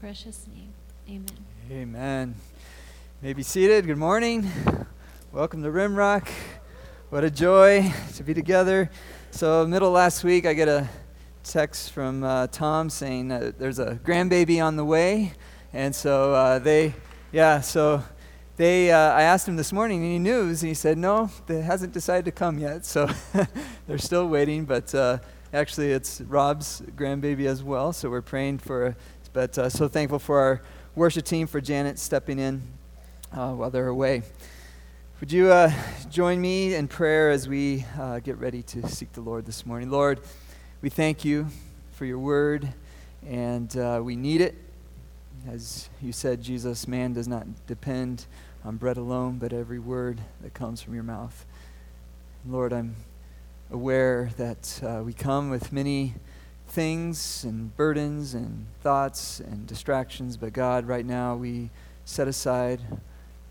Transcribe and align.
precious 0.00 0.46
name. 0.46 0.72
Amen. 1.08 1.44
Amen. 1.72 2.34
You 3.20 3.26
may 3.26 3.32
be 3.32 3.42
seated. 3.42 3.84
Good 3.84 3.98
morning. 3.98 4.48
Welcome 5.32 5.64
to 5.64 5.70
Rimrock. 5.70 6.28
What 7.10 7.24
a 7.24 7.30
joy 7.32 7.92
to 8.14 8.22
be 8.22 8.32
together. 8.32 8.92
So, 9.32 9.66
middle 9.66 9.90
last 9.90 10.22
week, 10.22 10.46
I 10.46 10.54
get 10.54 10.68
a 10.68 10.88
text 11.42 11.90
from 11.90 12.22
uh, 12.22 12.46
Tom 12.46 12.90
saying 12.90 13.26
there's 13.58 13.80
a 13.80 13.96
grandbaby 14.04 14.64
on 14.64 14.76
the 14.76 14.84
way, 14.84 15.32
and 15.72 15.92
so 15.92 16.32
uh, 16.32 16.60
they, 16.60 16.94
yeah, 17.32 17.60
so 17.60 18.04
they. 18.56 18.92
Uh, 18.92 18.98
I 18.98 19.22
asked 19.22 19.48
him 19.48 19.56
this 19.56 19.72
morning 19.72 20.04
any 20.04 20.20
news, 20.20 20.62
and 20.62 20.68
he 20.68 20.74
said 20.74 20.96
no, 20.96 21.28
it 21.48 21.62
hasn't 21.62 21.92
decided 21.92 22.24
to 22.26 22.30
come 22.30 22.60
yet. 22.60 22.86
So 22.86 23.10
they're 23.88 23.98
still 23.98 24.28
waiting, 24.28 24.64
but. 24.64 24.94
Uh, 24.94 25.18
actually, 25.52 25.92
it's 25.92 26.20
Rob's 26.20 26.82
grandbaby 26.96 27.46
as 27.46 27.62
well, 27.62 27.92
so 27.92 28.10
we're 28.10 28.22
praying 28.22 28.58
for 28.58 28.96
but 29.32 29.58
uh, 29.58 29.68
so 29.68 29.88
thankful 29.88 30.18
for 30.18 30.38
our 30.38 30.62
worship 30.94 31.24
team, 31.24 31.46
for 31.46 31.60
Janet 31.60 31.98
stepping 31.98 32.38
in 32.38 32.62
uh, 33.32 33.52
while 33.52 33.70
they're 33.70 33.88
away. 33.88 34.22
Would 35.20 35.32
you 35.32 35.50
uh, 35.50 35.72
join 36.08 36.40
me 36.40 36.74
in 36.74 36.88
prayer 36.88 37.30
as 37.30 37.48
we 37.48 37.84
uh, 37.98 38.20
get 38.20 38.38
ready 38.38 38.62
to 38.62 38.88
seek 38.88 39.12
the 39.12 39.20
Lord 39.20 39.46
this 39.46 39.66
morning? 39.66 39.90
Lord, 39.90 40.20
we 40.80 40.90
thank 40.90 41.24
you 41.24 41.48
for 41.92 42.04
your 42.04 42.18
word, 42.18 42.72
and 43.26 43.76
uh, 43.76 44.00
we 44.02 44.14
need 44.16 44.40
it. 44.40 44.54
As 45.48 45.88
you 46.00 46.12
said, 46.12 46.42
Jesus, 46.42 46.86
man 46.86 47.12
does 47.12 47.26
not 47.26 47.46
depend 47.66 48.26
on 48.64 48.76
bread 48.76 48.96
alone, 48.96 49.38
but 49.38 49.52
every 49.52 49.78
word 49.78 50.20
that 50.40 50.54
comes 50.54 50.80
from 50.80 50.94
your 50.94 51.02
mouth. 51.02 51.44
Lord, 52.46 52.72
I'm 52.72 52.96
aware 53.70 54.30
that 54.36 54.80
uh, 54.82 55.02
we 55.04 55.12
come 55.12 55.50
with 55.50 55.72
many 55.72 56.14
things 56.68 57.44
and 57.44 57.76
burdens 57.76 58.34
and 58.34 58.66
thoughts 58.80 59.40
and 59.40 59.66
distractions, 59.66 60.36
but 60.36 60.52
God, 60.52 60.86
right 60.86 61.04
now 61.04 61.34
we 61.34 61.70
set 62.04 62.28
aside 62.28 62.80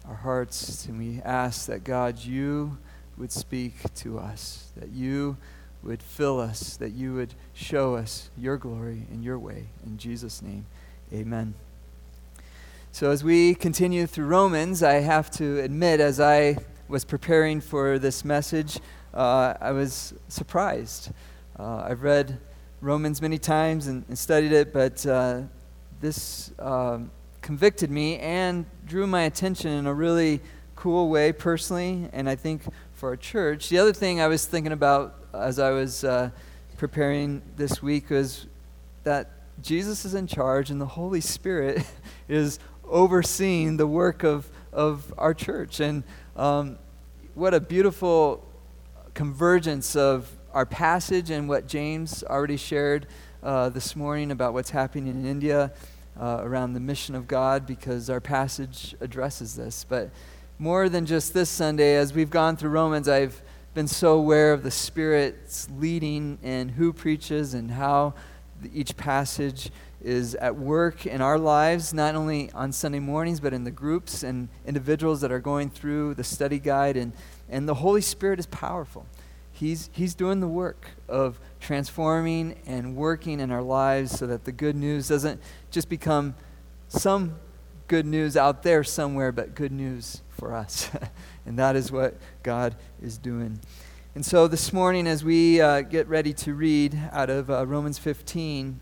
our 0.07 0.15
hearts 0.15 0.85
and 0.85 0.97
we 0.97 1.21
ask 1.23 1.67
that 1.67 1.83
God, 1.83 2.19
you 2.19 2.77
would 3.17 3.31
speak 3.31 3.73
to 3.95 4.19
us, 4.19 4.71
that 4.77 4.89
you 4.89 5.37
would 5.83 6.01
fill 6.01 6.39
us, 6.39 6.77
that 6.77 6.91
you 6.91 7.13
would 7.13 7.33
show 7.53 7.95
us 7.95 8.29
your 8.37 8.57
glory 8.57 9.05
in 9.11 9.23
your 9.23 9.39
way. 9.39 9.67
In 9.85 9.97
Jesus' 9.97 10.41
name, 10.41 10.65
amen. 11.13 11.55
So, 12.91 13.11
as 13.11 13.23
we 13.23 13.53
continue 13.53 14.07
through 14.07 14.25
Romans, 14.25 14.81
I 14.81 14.95
have 14.95 15.29
to 15.31 15.59
admit, 15.59 15.99
as 15.99 16.19
I 16.19 16.57
was 16.87 17.05
preparing 17.05 17.61
for 17.61 17.99
this 17.99 18.25
message, 18.25 18.79
uh, 19.13 19.53
I 19.59 19.71
was 19.71 20.13
surprised. 20.29 21.11
Uh, 21.59 21.85
I've 21.87 22.01
read 22.01 22.39
Romans 22.81 23.21
many 23.21 23.37
times 23.37 23.87
and, 23.87 24.05
and 24.07 24.17
studied 24.17 24.51
it, 24.51 24.71
but 24.71 25.05
uh, 25.05 25.41
this 25.99 26.51
um, 26.59 27.11
convicted 27.41 27.89
me 27.89 28.17
and 28.19 28.65
drew 28.85 29.07
my 29.07 29.23
attention 29.23 29.71
in 29.71 29.87
a 29.87 29.93
really 29.93 30.41
cool 30.75 31.09
way 31.09 31.31
personally, 31.31 32.07
and 32.13 32.29
I 32.29 32.35
think 32.35 32.61
for 32.93 33.09
our 33.09 33.15
church. 33.15 33.69
The 33.69 33.79
other 33.79 33.93
thing 33.93 34.21
I 34.21 34.27
was 34.27 34.45
thinking 34.45 34.71
about 34.71 35.15
as 35.33 35.59
I 35.59 35.71
was 35.71 36.03
uh, 36.03 36.29
preparing 36.77 37.41
this 37.55 37.81
week 37.81 38.09
was 38.09 38.45
that 39.03 39.31
Jesus 39.61 40.05
is 40.05 40.13
in 40.13 40.27
charge 40.27 40.69
and 40.69 40.79
the 40.79 40.85
Holy 40.85 41.21
Spirit 41.21 41.83
is 42.27 42.59
overseeing 42.85 43.77
the 43.77 43.87
work 43.87 44.23
of, 44.23 44.49
of 44.71 45.13
our 45.17 45.33
church. 45.33 45.79
And 45.79 46.03
um, 46.35 46.77
what 47.33 47.53
a 47.53 47.59
beautiful 47.59 48.45
convergence 49.13 49.95
of 49.95 50.31
our 50.53 50.65
passage 50.65 51.29
and 51.29 51.47
what 51.47 51.67
James 51.67 52.23
already 52.23 52.57
shared 52.57 53.07
uh, 53.43 53.69
this 53.69 53.95
morning 53.95 54.31
about 54.31 54.53
what's 54.53 54.69
happening 54.69 55.07
in 55.07 55.25
India 55.25 55.71
uh, 56.19 56.39
around 56.41 56.73
the 56.73 56.79
mission 56.79 57.15
of 57.15 57.27
God, 57.27 57.65
because 57.65 58.09
our 58.09 58.21
passage 58.21 58.95
addresses 59.01 59.55
this. 59.55 59.85
But 59.87 60.09
more 60.59 60.89
than 60.89 61.05
just 61.05 61.33
this 61.33 61.49
Sunday, 61.49 61.95
as 61.95 62.13
we've 62.13 62.29
gone 62.29 62.57
through 62.57 62.71
Romans, 62.71 63.07
I've 63.07 63.41
been 63.73 63.87
so 63.87 64.13
aware 64.13 64.53
of 64.53 64.63
the 64.63 64.71
Spirit's 64.71 65.67
leading 65.77 66.39
and 66.41 66.71
who 66.71 66.91
preaches 66.91 67.53
and 67.53 67.69
how 67.69 68.15
each 68.73 68.97
passage 68.97 69.69
is 70.01 70.33
at 70.35 70.55
work 70.55 71.05
in 71.05 71.21
our 71.21 71.37
lives, 71.37 71.93
not 71.93 72.15
only 72.15 72.51
on 72.53 72.71
Sunday 72.71 72.99
mornings, 72.99 73.39
but 73.39 73.53
in 73.53 73.63
the 73.63 73.71
groups 73.71 74.23
and 74.23 74.49
individuals 74.65 75.21
that 75.21 75.31
are 75.31 75.39
going 75.39 75.69
through 75.69 76.15
the 76.15 76.23
study 76.23 76.57
guide. 76.57 76.97
And, 76.97 77.13
and 77.49 77.67
the 77.69 77.75
Holy 77.75 78.01
Spirit 78.01 78.39
is 78.39 78.47
powerful. 78.47 79.05
He's, 79.57 79.89
he's 79.91 80.13
doing 80.13 80.39
the 80.39 80.47
work 80.47 80.91
of 81.09 81.39
transforming 81.59 82.59
and 82.67 82.95
working 82.95 83.39
in 83.39 83.51
our 83.51 83.63
lives 83.63 84.11
so 84.11 84.27
that 84.27 84.45
the 84.45 84.51
good 84.51 84.75
news 84.75 85.07
doesn't 85.07 85.41
just 85.71 85.89
become 85.89 86.35
some 86.89 87.37
good 87.87 88.05
news 88.05 88.37
out 88.37 88.61
there 88.61 88.83
somewhere, 88.83 89.31
but 89.31 89.55
good 89.55 89.71
news 89.71 90.21
for 90.29 90.53
us. 90.53 90.91
and 91.47 91.57
that 91.57 91.75
is 91.75 91.91
what 91.91 92.17
God 92.43 92.75
is 93.01 93.17
doing. 93.17 93.59
And 94.13 94.23
so 94.23 94.47
this 94.47 94.71
morning, 94.71 95.07
as 95.07 95.23
we 95.23 95.59
uh, 95.59 95.81
get 95.81 96.07
ready 96.07 96.33
to 96.33 96.53
read 96.53 96.95
out 97.11 97.31
of 97.31 97.49
uh, 97.49 97.65
Romans 97.65 97.97
15, 97.97 98.79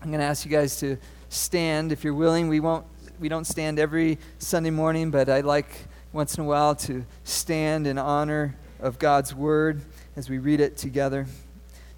I'm 0.00 0.08
going 0.08 0.20
to 0.20 0.24
ask 0.24 0.46
you 0.46 0.50
guys 0.50 0.78
to 0.78 0.96
stand 1.28 1.92
if 1.92 2.04
you're 2.04 2.14
willing. 2.14 2.48
We 2.48 2.60
won't. 2.60 2.86
We 3.20 3.28
don't 3.28 3.46
stand 3.46 3.78
every 3.78 4.18
Sunday 4.38 4.70
morning, 4.70 5.10
but 5.10 5.28
I 5.28 5.40
like 5.42 5.88
once 6.14 6.38
in 6.38 6.44
a 6.44 6.46
while 6.46 6.74
to 6.74 7.04
stand 7.24 7.86
in 7.86 7.98
honor 7.98 8.56
of 8.80 8.98
God's 8.98 9.34
word 9.34 9.82
as 10.16 10.30
we 10.30 10.38
read 10.38 10.60
it 10.60 10.78
together. 10.78 11.26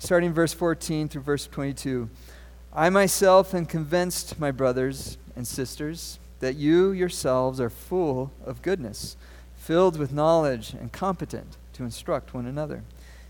Starting 0.00 0.32
verse 0.32 0.52
14 0.52 1.08
through 1.08 1.22
verse 1.22 1.46
22. 1.46 2.10
I 2.72 2.90
myself 2.90 3.54
am 3.54 3.64
convinced, 3.64 4.38
my 4.40 4.50
brothers 4.50 5.16
and 5.36 5.46
sisters, 5.46 6.18
that 6.40 6.56
you 6.56 6.90
yourselves 6.90 7.60
are 7.60 7.70
full 7.70 8.32
of 8.44 8.60
goodness, 8.60 9.16
filled 9.54 9.98
with 9.98 10.12
knowledge, 10.12 10.72
and 10.72 10.92
competent 10.92 11.56
to 11.72 11.84
instruct 11.84 12.34
one 12.34 12.46
another. 12.46 12.82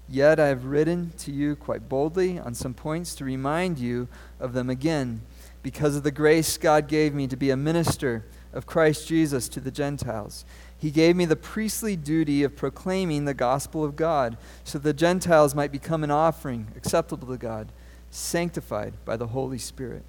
Yet 0.08 0.40
I 0.40 0.46
have 0.46 0.64
written 0.64 1.12
to 1.18 1.32
you 1.32 1.54
quite 1.54 1.88
boldly 1.88 2.38
on 2.38 2.54
some 2.54 2.72
points 2.72 3.14
to 3.16 3.24
remind 3.24 3.78
you 3.78 4.08
of 4.40 4.54
them 4.54 4.70
again, 4.70 5.20
because 5.62 5.96
of 5.96 6.02
the 6.02 6.10
grace 6.10 6.56
God 6.56 6.88
gave 6.88 7.12
me 7.14 7.26
to 7.26 7.36
be 7.36 7.50
a 7.50 7.56
minister 7.56 8.24
of 8.54 8.64
Christ 8.64 9.06
Jesus 9.06 9.48
to 9.50 9.60
the 9.60 9.70
Gentiles 9.70 10.46
he 10.78 10.90
gave 10.92 11.16
me 11.16 11.24
the 11.24 11.36
priestly 11.36 11.96
duty 11.96 12.44
of 12.44 12.56
proclaiming 12.56 13.24
the 13.24 13.34
gospel 13.34 13.84
of 13.84 13.96
God, 13.96 14.36
so 14.62 14.78
the 14.78 14.92
Gentiles 14.92 15.54
might 15.54 15.72
become 15.72 16.04
an 16.04 16.10
offering 16.10 16.68
acceptable 16.76 17.26
to 17.28 17.36
God, 17.36 17.72
sanctified 18.10 18.94
by 19.04 19.16
the 19.16 19.28
Holy 19.28 19.58
Spirit. 19.58 20.04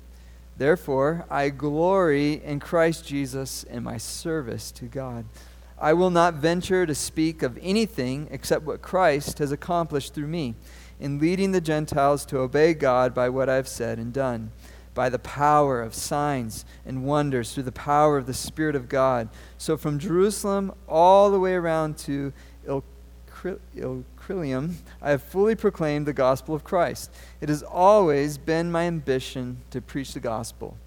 Therefore, 0.58 1.26
I 1.30 1.50
glory 1.50 2.34
in 2.44 2.60
Christ 2.60 3.08
Jesus 3.08 3.64
in 3.64 3.82
my 3.82 3.98
service 3.98 4.72
to 4.74 4.86
God. 4.86 5.26
I 5.82 5.94
will 5.94 6.12
not 6.12 6.36
venture 6.36 6.86
to 6.86 6.94
speak 6.94 7.42
of 7.42 7.58
anything 7.62 8.28
except 8.30 8.66
what 8.66 8.82
Christ 8.82 9.40
has 9.40 9.52
accomplished 9.52 10.14
through 10.14 10.28
me 10.28 10.54
in 11.00 11.18
leading 11.18 11.52
the 11.52 11.62
Gentiles 11.62 12.26
to 12.26 12.40
obey 12.40 12.74
God 12.74 13.16
by 13.16 13.30
what 13.30 13.50
I 13.50 13.56
have 13.56 13.70
said 13.70 13.98
and 13.98 14.14
done 14.14 14.52
by 15.00 15.08
the 15.08 15.18
power 15.18 15.82
of 15.82 15.96
signs 15.96 16.66
and 16.86 17.06
wonders 17.06 17.54
through 17.54 17.64
the 17.64 17.72
power 17.72 18.18
of 18.18 18.26
the 18.26 18.34
Spirit 18.34 18.76
of 18.76 18.90
God. 18.90 19.30
So 19.58 19.78
from 19.78 19.98
Jerusalem 19.98 20.74
all 20.90 21.32
the 21.32 21.40
way 21.40 21.54
around 21.54 21.98
to 22.00 22.34
Illyricum, 23.74 24.78
I 25.02 25.12
have 25.12 25.24
fully 25.24 25.56
proclaimed 25.56 26.06
the 26.06 26.12
gospel 26.12 26.54
of 26.54 26.66
Christ. 26.66 27.12
It 27.40 27.48
has 27.48 27.64
always 27.64 28.38
been 28.38 28.74
my 28.74 28.88
ambition 28.88 29.62
to 29.70 29.80
preach 29.80 30.14
the 30.14 30.20
gospel 30.20 30.78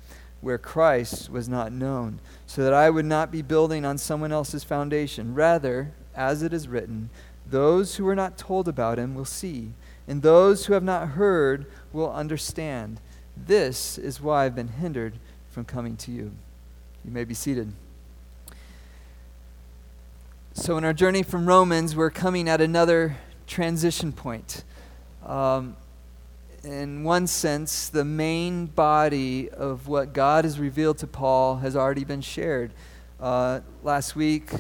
where 0.43 0.59
Christ 0.59 1.31
was 1.31 1.49
not 1.49 1.73
known, 1.73 2.21
so 2.47 2.63
that 2.65 2.75
I 2.75 2.91
would 2.91 3.07
not 3.07 3.33
be 3.33 3.41
building 3.41 3.87
on 3.87 3.97
someone 3.97 4.31
else's 4.31 4.63
foundation. 4.63 5.33
Rather, 5.33 5.91
as 6.15 6.43
it 6.43 6.53
is 6.53 6.69
written, 6.69 7.09
those 7.47 7.97
who 7.97 8.05
were 8.05 8.15
not 8.15 8.37
told 8.37 8.69
about 8.69 8.99
him 8.99 9.15
will 9.15 9.25
see, 9.25 9.73
and 10.07 10.21
those 10.21 10.67
who 10.67 10.75
have 10.75 10.85
not 10.85 11.09
heard 11.13 11.65
will 11.95 12.13
understand. 12.13 13.01
This 13.37 13.99
is 13.99 14.21
why 14.21 14.45
I've 14.45 14.55
been 14.55 14.69
hindered 14.69 15.15
from 15.51 15.65
coming 15.65 15.97
to 15.99 16.11
you. 16.11 16.33
You 17.05 17.11
may 17.11 17.25
be 17.25 17.35
seated. 17.35 17.73
So, 20.55 20.77
in 20.77 20.85
our 20.85 20.93
journey 20.93 21.23
from 21.23 21.47
Romans, 21.47 21.97
we're 21.97 22.11
coming 22.11 22.49
at 22.49 22.61
another 22.61 23.17
transition 23.47 24.13
point. 24.13 24.65
Um, 25.25 25.77
in 26.63 27.05
one 27.05 27.27
sense, 27.27 27.89
the 27.89 28.05
main 28.05 28.67
body 28.67 29.51
of 29.51 29.89
what 29.89 30.13
God 30.13 30.45
has 30.45 30.61
revealed 30.61 30.99
to 30.99 31.07
Paul 31.07 31.57
has 31.57 31.75
already 31.75 32.05
been 32.05 32.21
shared. 32.21 32.73
Uh, 33.19 33.61
last 33.83 34.15
week, 34.15 34.51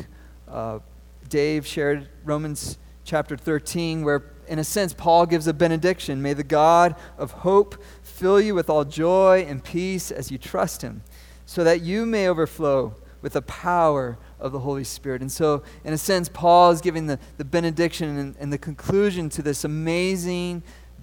uh, 0.48 0.80
Dave 1.28 1.66
shared 1.66 2.08
Romans 2.24 2.78
chapter 3.04 3.36
13, 3.36 4.02
where, 4.02 4.22
in 4.48 4.58
a 4.58 4.64
sense, 4.64 4.92
Paul 4.92 5.26
gives 5.26 5.46
a 5.46 5.54
benediction. 5.54 6.22
May 6.22 6.32
the 6.32 6.42
God 6.42 6.96
of 7.19 7.30
hope 7.30 7.82
fill 8.22 8.40
you 8.40 8.54
with 8.54 8.70
all 8.70 8.84
joy 8.84 9.44
and 9.48 9.64
peace 9.64 10.12
as 10.12 10.30
you 10.30 10.38
trust 10.38 10.80
Him, 10.80 11.02
so 11.44 11.64
that 11.64 11.80
you 11.80 12.06
may 12.06 12.28
overflow 12.28 12.94
with 13.20 13.32
the 13.32 13.42
power 13.42 14.16
of 14.38 14.52
the 14.52 14.60
Holy 14.60 14.84
Spirit. 14.84 15.22
And 15.22 15.30
so, 15.30 15.64
in 15.82 15.92
a 15.92 15.98
sense, 15.98 16.28
Paul 16.28 16.70
is 16.70 16.80
giving 16.80 17.08
the, 17.08 17.19
the 17.36 17.44
benediction 17.44 18.16
and, 18.16 18.36
and 18.38 18.52
the 18.52 18.58
conclusion 18.58 19.28
to 19.30 19.42
this 19.42 19.64
amazing, 19.64 20.62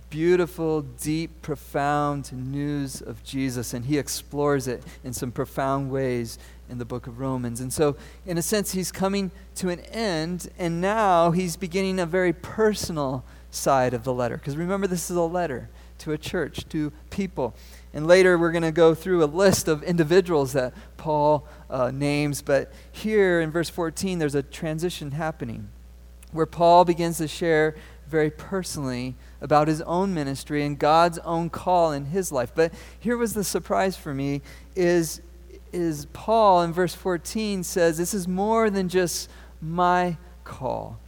beautiful, 0.10 0.83
deep, 0.83 1.42
profound 1.42 2.31
news 2.31 3.01
of 3.01 3.21
Jesus, 3.25 3.74
and 3.74 3.83
he 3.83 3.98
explores 3.98 4.69
it 4.69 4.81
in 5.04 5.12
some 5.12 5.33
profound 5.33 5.92
ways 5.92 6.39
in 6.69 6.77
the 6.77 6.86
book 6.86 7.06
of 7.06 7.19
Romans. 7.19 7.60
And 7.60 7.74
so, 7.74 7.98
in 8.25 8.38
a 8.38 8.42
sense, 8.42 8.71
he's 8.71 8.94
coming 8.94 9.30
to 9.56 9.68
an 9.68 9.81
end, 9.92 10.50
and 10.57 10.80
now 10.80 11.31
he's 11.31 11.57
beginning 11.57 12.00
a 12.00 12.06
very 12.06 12.31
personal 12.31 13.25
side 13.51 13.94
of 13.94 14.06
the 14.06 14.13
letter. 14.13 14.38
Because 14.38 14.56
remember, 14.56 14.88
this 14.88 15.12
is 15.12 15.18
a 15.18 15.21
letter 15.21 15.68
to 16.00 16.12
a 16.12 16.18
church, 16.18 16.68
to 16.69 16.92
people. 17.10 17.56
And 17.94 18.07
later, 18.07 18.38
we're 18.38 18.51
going 18.51 18.63
to 18.63 18.72
go 18.72 18.94
through 18.94 19.24
a 19.24 19.25
list 19.25 19.68
of 19.68 19.84
individuals 19.84 20.54
that 20.54 20.74
Paul 20.98 21.48
uh, 21.69 21.92
names. 21.92 22.42
But 22.42 22.72
here 22.92 23.42
in 23.42 23.51
verse 23.51 23.69
14, 23.69 24.19
there's 24.19 24.36
a 24.36 24.44
transition 24.44 25.12
happening 25.12 25.69
where 26.31 26.46
Paul 26.46 26.86
begins 26.86 27.18
to 27.18 27.28
share 27.28 27.75
very 28.07 28.30
personally 28.30 29.16
about 29.42 29.68
his 29.68 29.81
own 29.81 30.13
ministry 30.13 30.63
and 30.63 30.78
God's 30.78 31.19
own 31.19 31.50
call 31.50 31.92
in 31.92 32.06
his 32.06 32.31
life. 32.31 32.52
But 32.54 32.74
here 33.00 33.18
was 33.18 33.34
the 33.34 33.44
surprise 33.44 33.95
for 33.95 34.13
me 34.13 34.42
is 34.75 35.22
is 35.72 36.07
Paul 36.13 36.63
in 36.63 36.74
verse 36.74 36.95
14 36.95 37.63
says 37.63 37.98
this 37.98 38.16
is 38.16 38.28
more 38.28 38.72
than 38.72 38.90
just 38.90 39.30
my 39.62 40.18
call. 40.44 41.00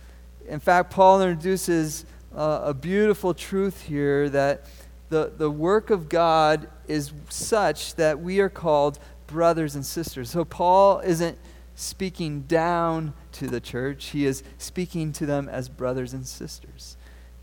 In 0.47 0.59
fact, 0.59 0.91
Paul 0.91 1.21
introduces 1.21 2.05
uh, 2.35 2.61
a 2.65 2.73
beautiful 2.73 3.33
truth 3.33 3.81
here 3.81 4.29
that 4.29 4.65
the, 5.11 5.31
the 5.37 5.51
work 5.51 5.89
of 5.89 6.07
God 6.07 6.69
is 6.87 7.11
such 7.27 7.95
that 7.95 8.21
we 8.21 8.39
are 8.39 8.49
called 8.49 8.97
brothers 9.27 9.75
and 9.75 9.85
sisters. 9.85 10.31
So 10.31 10.45
Paul 10.45 10.99
isn't 11.01 11.37
speaking 11.75 12.43
down 12.43 13.13
to 13.33 13.47
the 13.47 13.59
church, 13.59 14.07
he 14.07 14.25
is 14.25 14.41
speaking 14.57 15.11
to 15.13 15.25
them 15.25 15.49
as 15.49 15.67
brothers 15.67 16.13
and 16.13 16.25
sisters. 16.25 16.95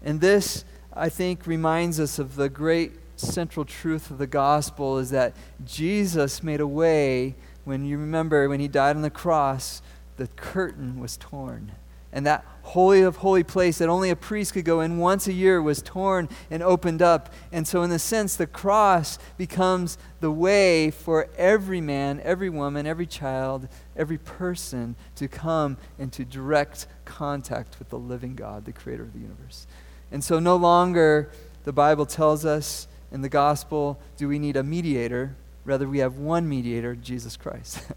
And 0.02 0.20
this, 0.20 0.64
I 0.94 1.10
think, 1.10 1.46
reminds 1.46 2.00
us 2.00 2.18
of 2.18 2.36
the 2.36 2.48
great 2.48 2.92
central 3.16 3.66
truth 3.66 4.10
of 4.10 4.16
the 4.16 4.26
gospel 4.26 4.96
is 4.98 5.10
that 5.10 5.34
Jesus 5.66 6.42
made 6.42 6.60
a 6.60 6.66
way 6.66 7.34
when 7.64 7.84
you 7.84 7.98
remember 7.98 8.48
when 8.48 8.60
he 8.60 8.68
died 8.68 8.96
on 8.96 9.02
the 9.02 9.10
cross, 9.10 9.82
the 10.16 10.28
curtain 10.28 10.98
was 10.98 11.18
torn. 11.18 11.72
And 12.12 12.26
that 12.26 12.44
holy 12.62 13.00
of 13.00 13.16
holy 13.16 13.42
place 13.42 13.78
that 13.78 13.88
only 13.88 14.10
a 14.10 14.16
priest 14.16 14.52
could 14.52 14.64
go 14.64 14.80
in 14.80 14.98
once 14.98 15.26
a 15.26 15.32
year 15.32 15.60
was 15.60 15.82
torn 15.82 16.28
and 16.50 16.62
opened 16.62 17.02
up. 17.02 17.32
And 17.50 17.66
so, 17.66 17.82
in 17.82 17.90
a 17.90 17.98
sense, 17.98 18.36
the 18.36 18.46
cross 18.46 19.18
becomes 19.36 19.98
the 20.20 20.30
way 20.30 20.90
for 20.90 21.28
every 21.36 21.80
man, 21.80 22.20
every 22.22 22.50
woman, 22.50 22.86
every 22.86 23.06
child, 23.06 23.68
every 23.96 24.18
person 24.18 24.96
to 25.16 25.28
come 25.28 25.76
into 25.98 26.24
direct 26.24 26.86
contact 27.04 27.78
with 27.78 27.88
the 27.88 27.98
living 27.98 28.34
God, 28.34 28.64
the 28.64 28.72
creator 28.72 29.02
of 29.02 29.12
the 29.12 29.20
universe. 29.20 29.66
And 30.10 30.22
so, 30.22 30.38
no 30.38 30.56
longer, 30.56 31.30
the 31.64 31.72
Bible 31.72 32.06
tells 32.06 32.44
us 32.44 32.88
in 33.10 33.22
the 33.22 33.28
gospel, 33.28 33.98
do 34.16 34.28
we 34.28 34.38
need 34.38 34.56
a 34.56 34.62
mediator? 34.62 35.36
Rather, 35.64 35.88
we 35.88 35.98
have 35.98 36.16
one 36.16 36.48
mediator, 36.48 36.94
Jesus 36.94 37.36
Christ. 37.36 37.82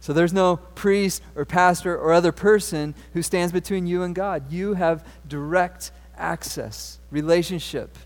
So 0.00 0.12
there's 0.12 0.32
no 0.32 0.56
priest 0.56 1.22
or 1.34 1.44
pastor 1.44 1.96
or 1.96 2.12
other 2.12 2.32
person 2.32 2.94
who 3.12 3.22
stands 3.22 3.52
between 3.52 3.86
you 3.86 4.02
and 4.02 4.14
God. 4.14 4.50
You 4.50 4.74
have 4.74 5.04
direct 5.26 5.90
access, 6.16 6.98
relationship, 7.10 7.96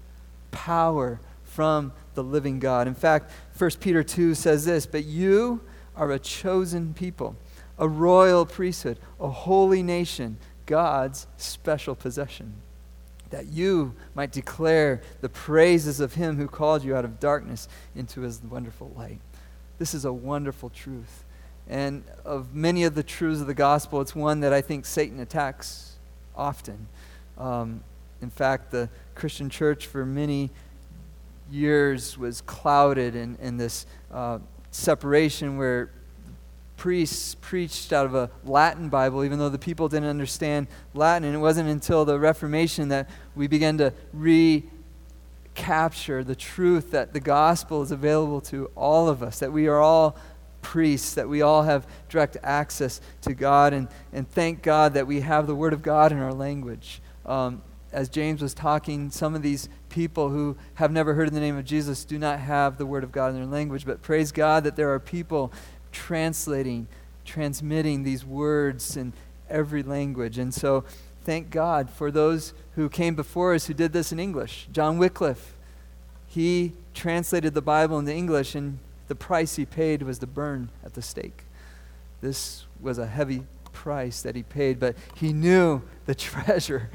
power 0.50 1.20
from 1.44 1.92
the 2.14 2.24
living 2.24 2.58
God. 2.58 2.86
In 2.86 2.94
fact, 2.94 3.30
1 3.58 3.70
Peter 3.80 4.02
2 4.02 4.34
says 4.34 4.64
this 4.64 4.86
But 4.86 5.04
you 5.04 5.60
are 5.94 6.10
a 6.10 6.18
chosen 6.18 6.94
people, 6.94 7.36
a 7.78 7.88
royal 7.88 8.46
priesthood, 8.46 8.98
a 9.20 9.28
holy 9.28 9.82
nation, 9.82 10.38
God's 10.66 11.26
special 11.36 11.94
possession, 11.94 12.54
that 13.30 13.46
you 13.46 13.94
might 14.14 14.32
declare 14.32 15.02
the 15.20 15.28
praises 15.28 16.00
of 16.00 16.14
him 16.14 16.36
who 16.36 16.48
called 16.48 16.84
you 16.84 16.96
out 16.96 17.04
of 17.04 17.20
darkness 17.20 17.68
into 17.94 18.22
his 18.22 18.42
wonderful 18.42 18.92
light. 18.96 19.20
This 19.78 19.94
is 19.94 20.04
a 20.04 20.12
wonderful 20.12 20.70
truth. 20.70 21.21
And 21.68 22.04
of 22.24 22.54
many 22.54 22.84
of 22.84 22.94
the 22.94 23.02
truths 23.02 23.40
of 23.40 23.46
the 23.46 23.54
gospel, 23.54 24.00
it's 24.00 24.14
one 24.14 24.40
that 24.40 24.52
I 24.52 24.60
think 24.60 24.84
Satan 24.84 25.20
attacks 25.20 25.96
often. 26.36 26.88
Um, 27.38 27.82
in 28.20 28.30
fact, 28.30 28.70
the 28.70 28.88
Christian 29.14 29.50
church 29.50 29.86
for 29.86 30.04
many 30.06 30.50
years 31.50 32.16
was 32.16 32.40
clouded 32.42 33.14
in, 33.14 33.36
in 33.40 33.56
this 33.56 33.86
uh, 34.12 34.38
separation 34.70 35.56
where 35.58 35.90
priests 36.76 37.36
preached 37.36 37.92
out 37.92 38.06
of 38.06 38.14
a 38.14 38.30
Latin 38.44 38.88
Bible, 38.88 39.24
even 39.24 39.38
though 39.38 39.48
the 39.48 39.58
people 39.58 39.88
didn't 39.88 40.08
understand 40.08 40.66
Latin. 40.94 41.24
And 41.24 41.34
it 41.34 41.38
wasn't 41.38 41.68
until 41.68 42.04
the 42.04 42.18
Reformation 42.18 42.88
that 42.88 43.08
we 43.36 43.46
began 43.46 43.78
to 43.78 43.92
recapture 44.12 44.64
the 46.24 46.34
truth 46.34 46.90
that 46.90 47.12
the 47.12 47.20
gospel 47.20 47.82
is 47.82 47.92
available 47.92 48.40
to 48.42 48.70
all 48.74 49.08
of 49.08 49.22
us, 49.22 49.38
that 49.38 49.52
we 49.52 49.68
are 49.68 49.78
all 49.80 50.16
priests, 50.62 51.14
that 51.14 51.28
we 51.28 51.42
all 51.42 51.64
have 51.64 51.86
direct 52.08 52.38
access 52.42 53.00
to 53.20 53.34
God, 53.34 53.74
and, 53.74 53.88
and 54.12 54.28
thank 54.30 54.62
God 54.62 54.94
that 54.94 55.06
we 55.06 55.20
have 55.20 55.46
the 55.46 55.54
Word 55.54 55.72
of 55.72 55.82
God 55.82 56.12
in 56.12 56.18
our 56.18 56.32
language. 56.32 57.02
Um, 57.26 57.62
as 57.92 58.08
James 58.08 58.40
was 58.40 58.54
talking, 58.54 59.10
some 59.10 59.34
of 59.34 59.42
these 59.42 59.68
people 59.90 60.30
who 60.30 60.56
have 60.74 60.90
never 60.90 61.12
heard 61.12 61.28
in 61.28 61.34
the 61.34 61.40
name 61.40 61.58
of 61.58 61.66
Jesus 61.66 62.04
do 62.04 62.18
not 62.18 62.38
have 62.38 62.78
the 62.78 62.86
Word 62.86 63.04
of 63.04 63.12
God 63.12 63.28
in 63.28 63.36
their 63.36 63.46
language, 63.46 63.84
but 63.84 64.00
praise 64.00 64.32
God 64.32 64.64
that 64.64 64.76
there 64.76 64.92
are 64.94 64.98
people 64.98 65.52
translating, 65.90 66.86
transmitting 67.26 68.02
these 68.02 68.24
words 68.24 68.96
in 68.96 69.12
every 69.50 69.82
language. 69.82 70.38
And 70.38 70.54
so, 70.54 70.84
thank 71.24 71.50
God 71.50 71.90
for 71.90 72.10
those 72.10 72.54
who 72.74 72.88
came 72.88 73.14
before 73.14 73.54
us 73.54 73.66
who 73.66 73.74
did 73.74 73.92
this 73.92 74.10
in 74.10 74.18
English. 74.18 74.68
John 74.72 74.96
Wycliffe, 74.98 75.54
he 76.26 76.72
translated 76.94 77.52
the 77.52 77.62
Bible 77.62 77.98
into 77.98 78.14
English, 78.14 78.54
and 78.54 78.78
the 79.08 79.14
price 79.14 79.56
he 79.56 79.64
paid 79.64 80.02
was 80.02 80.18
the 80.18 80.26
burn 80.26 80.70
at 80.84 80.94
the 80.94 81.02
stake. 81.02 81.44
This 82.20 82.64
was 82.80 82.98
a 82.98 83.06
heavy 83.06 83.44
price 83.72 84.22
that 84.22 84.36
he 84.36 84.42
paid, 84.42 84.78
but 84.78 84.96
he 85.14 85.32
knew 85.32 85.82
the 86.06 86.14
treasure 86.16 86.90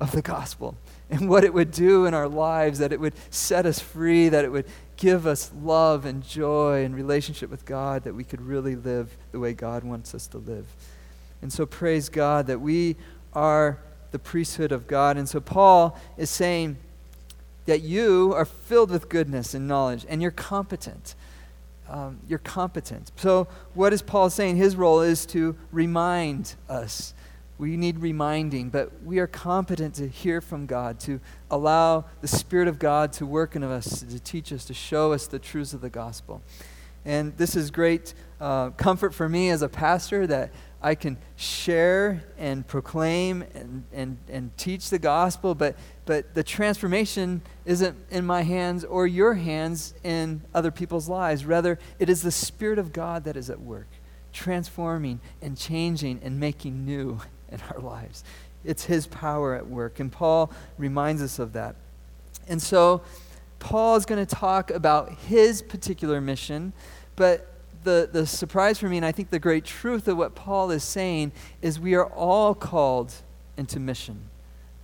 of 0.00 0.12
the 0.12 0.22
gospel 0.22 0.76
and 1.10 1.28
what 1.28 1.44
it 1.44 1.52
would 1.52 1.70
do 1.70 2.06
in 2.06 2.14
our 2.14 2.28
lives, 2.28 2.78
that 2.78 2.92
it 2.92 3.00
would 3.00 3.14
set 3.30 3.66
us 3.66 3.80
free, 3.80 4.28
that 4.28 4.44
it 4.44 4.52
would 4.52 4.66
give 4.96 5.26
us 5.26 5.50
love 5.62 6.06
and 6.06 6.22
joy 6.22 6.84
and 6.84 6.94
relationship 6.94 7.50
with 7.50 7.64
God, 7.64 8.04
that 8.04 8.14
we 8.14 8.24
could 8.24 8.40
really 8.40 8.76
live 8.76 9.16
the 9.32 9.38
way 9.38 9.52
God 9.52 9.82
wants 9.82 10.14
us 10.14 10.26
to 10.28 10.38
live. 10.38 10.66
And 11.42 11.52
so 11.52 11.66
praise 11.66 12.08
God 12.08 12.46
that 12.46 12.60
we 12.60 12.96
are 13.32 13.78
the 14.12 14.18
priesthood 14.18 14.72
of 14.72 14.86
God. 14.86 15.16
And 15.16 15.28
so 15.28 15.40
Paul 15.40 15.98
is 16.16 16.30
saying 16.30 16.76
that 17.66 17.82
you 17.82 18.32
are 18.34 18.44
filled 18.44 18.90
with 18.90 19.08
goodness 19.08 19.54
and 19.54 19.66
knowledge 19.66 20.06
and 20.08 20.22
you're 20.22 20.30
competent 20.30 21.14
um, 21.90 22.20
you're 22.28 22.38
competent. 22.38 23.10
So, 23.16 23.48
what 23.74 23.92
is 23.92 24.00
Paul 24.00 24.30
saying? 24.30 24.56
His 24.56 24.76
role 24.76 25.00
is 25.00 25.26
to 25.26 25.56
remind 25.72 26.54
us. 26.68 27.14
We 27.58 27.76
need 27.76 27.98
reminding, 27.98 28.70
but 28.70 29.02
we 29.04 29.18
are 29.18 29.26
competent 29.26 29.94
to 29.96 30.08
hear 30.08 30.40
from 30.40 30.64
God, 30.64 30.98
to 31.00 31.20
allow 31.50 32.06
the 32.22 32.28
Spirit 32.28 32.68
of 32.68 32.78
God 32.78 33.12
to 33.14 33.26
work 33.26 33.54
in 33.54 33.62
us, 33.62 34.00
to 34.00 34.18
teach 34.18 34.50
us, 34.50 34.64
to 34.64 34.72
show 34.72 35.12
us 35.12 35.26
the 35.26 35.38
truths 35.38 35.74
of 35.74 35.82
the 35.82 35.90
gospel. 35.90 36.40
And 37.04 37.36
this 37.36 37.56
is 37.56 37.70
great 37.70 38.14
uh, 38.40 38.70
comfort 38.70 39.14
for 39.14 39.28
me 39.28 39.50
as 39.50 39.62
a 39.62 39.68
pastor 39.68 40.26
that 40.26 40.50
I 40.82 40.94
can 40.94 41.18
share 41.36 42.24
and 42.38 42.66
proclaim 42.66 43.44
and, 43.54 43.84
and, 43.92 44.16
and 44.28 44.56
teach 44.56 44.88
the 44.88 44.98
gospel, 44.98 45.54
but, 45.54 45.76
but 46.06 46.34
the 46.34 46.42
transformation 46.42 47.42
isn't 47.66 47.96
in 48.10 48.24
my 48.24 48.42
hands 48.42 48.84
or 48.84 49.06
your 49.06 49.34
hands 49.34 49.92
in 50.02 50.40
other 50.54 50.70
people's 50.70 51.08
lives. 51.08 51.44
Rather, 51.44 51.78
it 51.98 52.08
is 52.08 52.22
the 52.22 52.30
Spirit 52.30 52.78
of 52.78 52.94
God 52.94 53.24
that 53.24 53.36
is 53.36 53.50
at 53.50 53.60
work, 53.60 53.88
transforming 54.32 55.20
and 55.42 55.56
changing 55.56 56.20
and 56.22 56.40
making 56.40 56.86
new 56.86 57.20
in 57.50 57.60
our 57.70 57.80
lives. 57.80 58.24
It's 58.64 58.86
His 58.86 59.06
power 59.06 59.54
at 59.54 59.66
work. 59.66 60.00
And 60.00 60.10
Paul 60.10 60.50
reminds 60.78 61.20
us 61.20 61.38
of 61.38 61.52
that. 61.52 61.76
And 62.48 62.60
so, 62.60 63.02
Paul 63.60 63.94
is 63.94 64.04
going 64.04 64.24
to 64.24 64.34
talk 64.34 64.70
about 64.70 65.12
his 65.12 65.62
particular 65.62 66.20
mission, 66.20 66.72
but 67.14 67.46
the, 67.84 68.08
the 68.10 68.26
surprise 68.26 68.78
for 68.78 68.88
me, 68.88 68.96
and 68.96 69.06
I 69.06 69.12
think 69.12 69.30
the 69.30 69.38
great 69.38 69.64
truth 69.64 70.08
of 70.08 70.16
what 70.16 70.34
Paul 70.34 70.70
is 70.70 70.82
saying, 70.82 71.32
is 71.62 71.78
we 71.78 71.94
are 71.94 72.06
all 72.06 72.54
called 72.54 73.14
into 73.56 73.78
mission. 73.78 74.22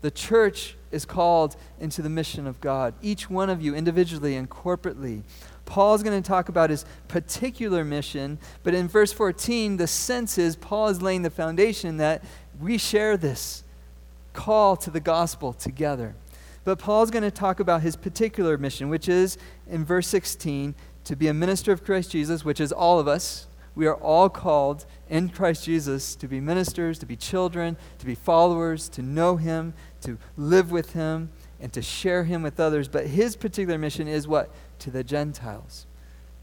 The 0.03 0.11
church 0.11 0.77
is 0.93 1.05
called 1.05 1.57
into 1.81 2.03
the 2.03 2.09
mission 2.09 2.47
of 2.47 2.61
God, 2.61 2.95
each 3.03 3.29
one 3.29 3.51
of 3.51 3.61
you 3.61 3.75
individually 3.75 4.37
and 4.37 4.49
corporately. 4.49 5.23
Paul 5.65 5.95
is 5.95 6.03
going 6.03 6.23
to 6.23 6.27
talk 6.27 6.49
about 6.49 6.71
his 6.71 6.85
particular 7.09 7.85
mission, 7.85 8.39
but 8.63 8.73
in 8.73 8.87
verse 8.87 9.13
14, 9.13 9.79
the 9.79 9.87
sense 9.87 10.39
is 10.39 10.55
Paul 10.55 10.89
is 10.89 11.03
laying 11.03 11.23
the 11.23 11.31
foundation 11.31 11.97
that 11.97 12.23
we 12.61 12.79
share 12.79 13.17
this 13.17 13.65
call 14.33 14.77
to 14.77 14.91
the 14.91 15.01
gospel 15.01 15.53
together. 15.53 16.15
But 16.67 16.81
Paul's 16.81 17.13
going 17.13 17.23
to 17.23 17.31
talk 17.31 17.61
about 17.61 17.83
his 17.83 17.95
particular 17.95 18.59
mission, 18.59 18.89
which 18.89 19.09
is 19.09 19.39
in 19.69 19.85
verse 19.85 20.09
16 20.09 20.75
to 21.05 21.15
be 21.15 21.29
a 21.29 21.33
minister 21.33 21.71
of 21.71 21.85
Christ 21.85 22.11
Jesus, 22.11 22.45
which 22.45 22.59
is 22.59 22.73
all 22.73 22.99
of 22.99 23.07
us. 23.07 23.47
We 23.77 23.87
are 23.87 23.95
all 23.95 24.29
called 24.29 24.85
in 25.09 25.29
Christ 25.29 25.65
Jesus 25.65 26.17
to 26.17 26.27
be 26.27 26.41
ministers, 26.41 26.99
to 26.99 27.07
be 27.07 27.15
children, 27.15 27.77
to 28.01 28.05
be 28.05 28.17
followers, 28.17 28.89
to 28.89 29.03
know 29.03 29.37
Him, 29.37 29.75
to 30.01 30.19
live 30.37 30.73
with 30.73 30.95
Him, 30.95 31.31
and 31.61 31.73
to 31.73 31.81
share 31.81 32.25
him 32.25 32.43
with 32.43 32.59
others. 32.59 32.89
But 32.89 33.07
his 33.07 33.37
particular 33.37 33.79
mission 33.79 34.09
is 34.09 34.27
what? 34.27 34.51
To 34.81 34.91
the 34.91 35.05
Gentiles. 35.05 35.87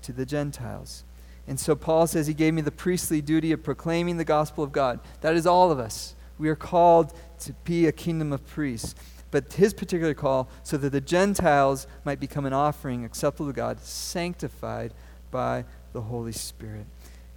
To 0.03 0.13
the 0.13 0.25
Gentiles. 0.25 1.03
And 1.49 1.59
so 1.59 1.75
Paul 1.75 2.07
says 2.07 2.27
he 2.27 2.33
gave 2.33 2.53
me 2.53 2.61
the 2.61 2.71
priestly 2.71 3.21
duty 3.21 3.51
of 3.51 3.61
proclaiming 3.61 4.15
the 4.15 4.23
gospel 4.23 4.63
of 4.63 4.71
God. 4.71 5.01
That 5.19 5.35
is 5.35 5.45
all 5.45 5.69
of 5.69 5.79
us. 5.79 6.15
We 6.37 6.47
are 6.47 6.55
called 6.55 7.13
to 7.39 7.53
be 7.65 7.87
a 7.87 7.91
kingdom 7.91 8.31
of 8.31 8.47
priests. 8.47 8.95
But 9.33 9.51
his 9.53 9.73
particular 9.73 10.13
call, 10.13 10.47
so 10.61 10.77
that 10.77 10.91
the 10.91 11.01
Gentiles 11.01 11.87
might 12.05 12.19
become 12.19 12.45
an 12.45 12.53
offering 12.53 13.03
acceptable 13.03 13.47
to 13.47 13.53
God, 13.53 13.79
sanctified 13.79 14.93
by 15.31 15.65
the 15.91 16.01
Holy 16.01 16.31
Spirit. 16.31 16.85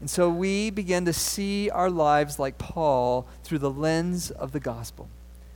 And 0.00 0.10
so 0.10 0.28
we 0.28 0.68
begin 0.68 1.06
to 1.06 1.14
see 1.14 1.70
our 1.70 1.88
lives 1.88 2.38
like 2.38 2.58
Paul 2.58 3.26
through 3.44 3.60
the 3.60 3.70
lens 3.70 4.30
of 4.30 4.52
the 4.52 4.60
gospel. 4.60 5.08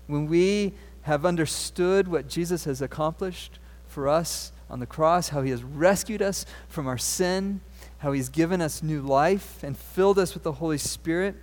When 0.07 0.29
we 0.29 0.73
have 1.03 1.27
understood 1.27 2.09
what 2.09 2.27
Jesus 2.27 2.65
has 2.65 2.81
accomplished 2.81 3.59
for 3.87 4.09
us 4.09 4.51
on 4.71 4.81
the 4.81 4.87
cross, 4.87 5.29
how 5.29 5.43
he 5.43 5.51
has 5.51 5.63
rescued 5.63 6.23
us 6.23 6.47
from 6.69 6.87
our 6.87 6.97
sin, 6.97 7.61
how 7.99 8.13
he's 8.13 8.31
given 8.31 8.63
us 8.63 8.83
new 8.83 9.03
life 9.03 9.63
and 9.63 9.77
filled 9.77 10.19
us 10.19 10.33
with 10.33 10.45
the 10.45 10.53
Holy 10.53 10.79
Spirit. 10.79 11.35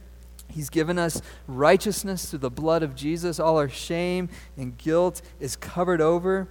He's 0.50 0.70
given 0.70 0.98
us 0.98 1.22
righteousness 1.48 2.30
through 2.30 2.39
the 2.39 2.50
blood 2.50 2.84
of 2.84 2.96
Jesus. 2.96 3.39
All 3.39 3.58
our 3.58 3.70
shame 3.70 4.30
and 4.56 4.77
guilt 4.77 5.22
is 5.39 5.56
covered 5.56 6.01
over 6.01 6.48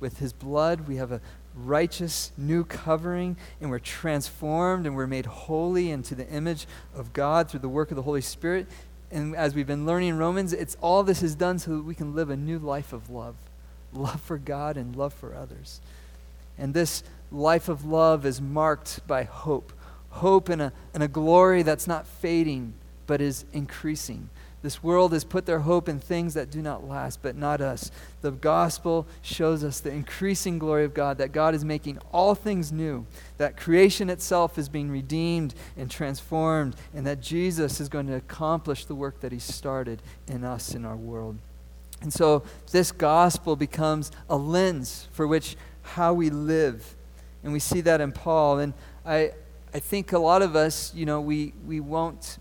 with 0.00 0.18
his 0.18 0.32
blood. 0.32 0.88
We 0.88 0.96
have 0.96 1.12
a 1.12 1.20
righteous 1.54 2.32
new 2.36 2.64
covering, 2.64 3.36
and 3.60 3.70
we're 3.70 3.78
transformed 3.78 4.86
and 4.86 4.94
we're 4.94 5.06
made 5.06 5.26
holy 5.26 5.90
into 5.90 6.14
the 6.14 6.28
image 6.28 6.66
of 6.94 7.12
God 7.12 7.50
through 7.50 7.60
the 7.60 7.68
work 7.68 7.90
of 7.90 7.96
the 7.96 8.02
Holy 8.02 8.20
Spirit. 8.20 8.66
And 9.10 9.34
as 9.34 9.54
we've 9.54 9.66
been 9.66 9.86
learning 9.86 10.10
in 10.10 10.18
Romans, 10.18 10.52
it's 10.52 10.76
all 10.80 11.02
this 11.02 11.22
is 11.22 11.34
done 11.34 11.58
so 11.58 11.76
that 11.76 11.82
we 11.82 11.94
can 11.94 12.14
live 12.14 12.30
a 12.30 12.36
new 12.36 12.58
life 12.58 12.92
of 12.92 13.10
love 13.10 13.36
love 13.94 14.20
for 14.20 14.36
God 14.36 14.76
and 14.76 14.94
love 14.94 15.14
for 15.14 15.34
others. 15.34 15.80
And 16.58 16.74
this 16.74 17.02
life 17.32 17.70
of 17.70 17.86
love 17.86 18.26
is 18.26 18.38
marked 18.38 19.06
by 19.06 19.22
hope 19.22 19.72
hope 20.10 20.50
in 20.50 20.60
a, 20.60 20.72
in 20.94 21.02
a 21.02 21.08
glory 21.08 21.62
that's 21.62 21.86
not 21.86 22.06
fading, 22.06 22.74
but 23.08 23.20
is 23.20 23.44
increasing. 23.52 24.30
This 24.60 24.82
world 24.82 25.12
has 25.12 25.22
put 25.22 25.46
their 25.46 25.60
hope 25.60 25.88
in 25.88 26.00
things 26.00 26.34
that 26.34 26.50
do 26.50 26.60
not 26.60 26.86
last, 26.86 27.22
but 27.22 27.36
not 27.36 27.60
us. 27.60 27.92
The 28.22 28.32
gospel 28.32 29.06
shows 29.22 29.62
us 29.62 29.78
the 29.78 29.92
increasing 29.92 30.58
glory 30.58 30.84
of 30.84 30.94
God, 30.94 31.18
that 31.18 31.30
God 31.30 31.54
is 31.54 31.64
making 31.64 31.98
all 32.12 32.34
things 32.34 32.72
new, 32.72 33.06
that 33.36 33.56
creation 33.56 34.10
itself 34.10 34.58
is 34.58 34.68
being 34.68 34.90
redeemed 34.90 35.54
and 35.76 35.88
transformed, 35.88 36.74
and 36.92 37.06
that 37.06 37.20
Jesus 37.20 37.80
is 37.80 37.88
going 37.88 38.08
to 38.08 38.16
accomplish 38.16 38.84
the 38.84 38.96
work 38.96 39.20
that 39.20 39.30
He 39.30 39.38
started 39.38 40.02
in 40.26 40.42
us 40.42 40.74
in 40.74 40.84
our 40.84 40.96
world. 40.96 41.38
And 42.00 42.12
so 42.12 42.42
this 42.72 42.90
gospel 42.90 43.54
becomes 43.54 44.10
a 44.28 44.36
lens 44.36 45.08
for 45.12 45.26
which 45.26 45.56
how 45.82 46.14
we 46.14 46.30
live. 46.30 46.96
And 47.44 47.52
we 47.52 47.60
see 47.60 47.80
that 47.82 48.00
in 48.00 48.10
Paul. 48.10 48.58
And 48.58 48.74
I, 49.06 49.32
I 49.72 49.78
think 49.78 50.12
a 50.12 50.18
lot 50.18 50.42
of 50.42 50.56
us, 50.56 50.92
you 50.94 51.06
know, 51.06 51.20
we, 51.20 51.54
we 51.64 51.78
won't 51.78 52.38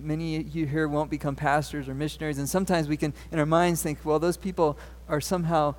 many 0.00 0.36
of 0.36 0.54
you 0.54 0.66
here 0.66 0.88
won't 0.88 1.10
become 1.10 1.36
pastors 1.36 1.88
or 1.88 1.94
missionaries, 1.94 2.38
and 2.38 2.48
sometimes 2.48 2.88
we 2.88 2.96
can, 2.96 3.12
in 3.30 3.38
our 3.38 3.46
minds, 3.46 3.82
think, 3.82 3.98
well, 4.04 4.18
those 4.18 4.36
people 4.36 4.78
are 5.08 5.20
somehow 5.20 5.74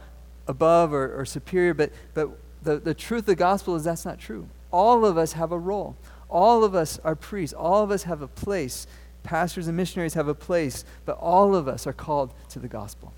above 0.48 0.93
or, 0.93 1.19
or 1.19 1.25
superior, 1.25 1.74
but, 1.74 1.91
but 2.13 2.29
the, 2.63 2.77
the 2.77 2.93
truth 2.93 3.22
of 3.22 3.25
the 3.27 3.36
gospel 3.36 3.75
is 3.75 3.84
that's 3.84 4.05
not 4.05 4.19
true. 4.19 4.48
All 4.72 5.05
of 5.05 5.17
us 5.17 5.34
have 5.34 5.51
a 5.51 5.57
role. 5.57 5.95
All 6.29 6.63
of 6.63 6.75
us 6.75 7.00
are 7.03 7.15
priests. 7.15 7.53
All 7.53 7.84
of 7.84 7.91
us 7.91 8.03
have 8.03 8.22
a 8.22 8.27
place. 8.27 8.88
Pastors 9.24 9.67
and 9.67 9.77
missionaries 9.77 10.15
have 10.15 10.27
a 10.27 10.36
place, 10.36 10.84
but 11.05 11.17
all 11.17 11.55
of 11.55 11.67
us 11.67 11.88
are 11.88 11.93
called 11.93 12.34
to 12.50 12.60
the 12.60 12.67
gospel. 12.67 13.13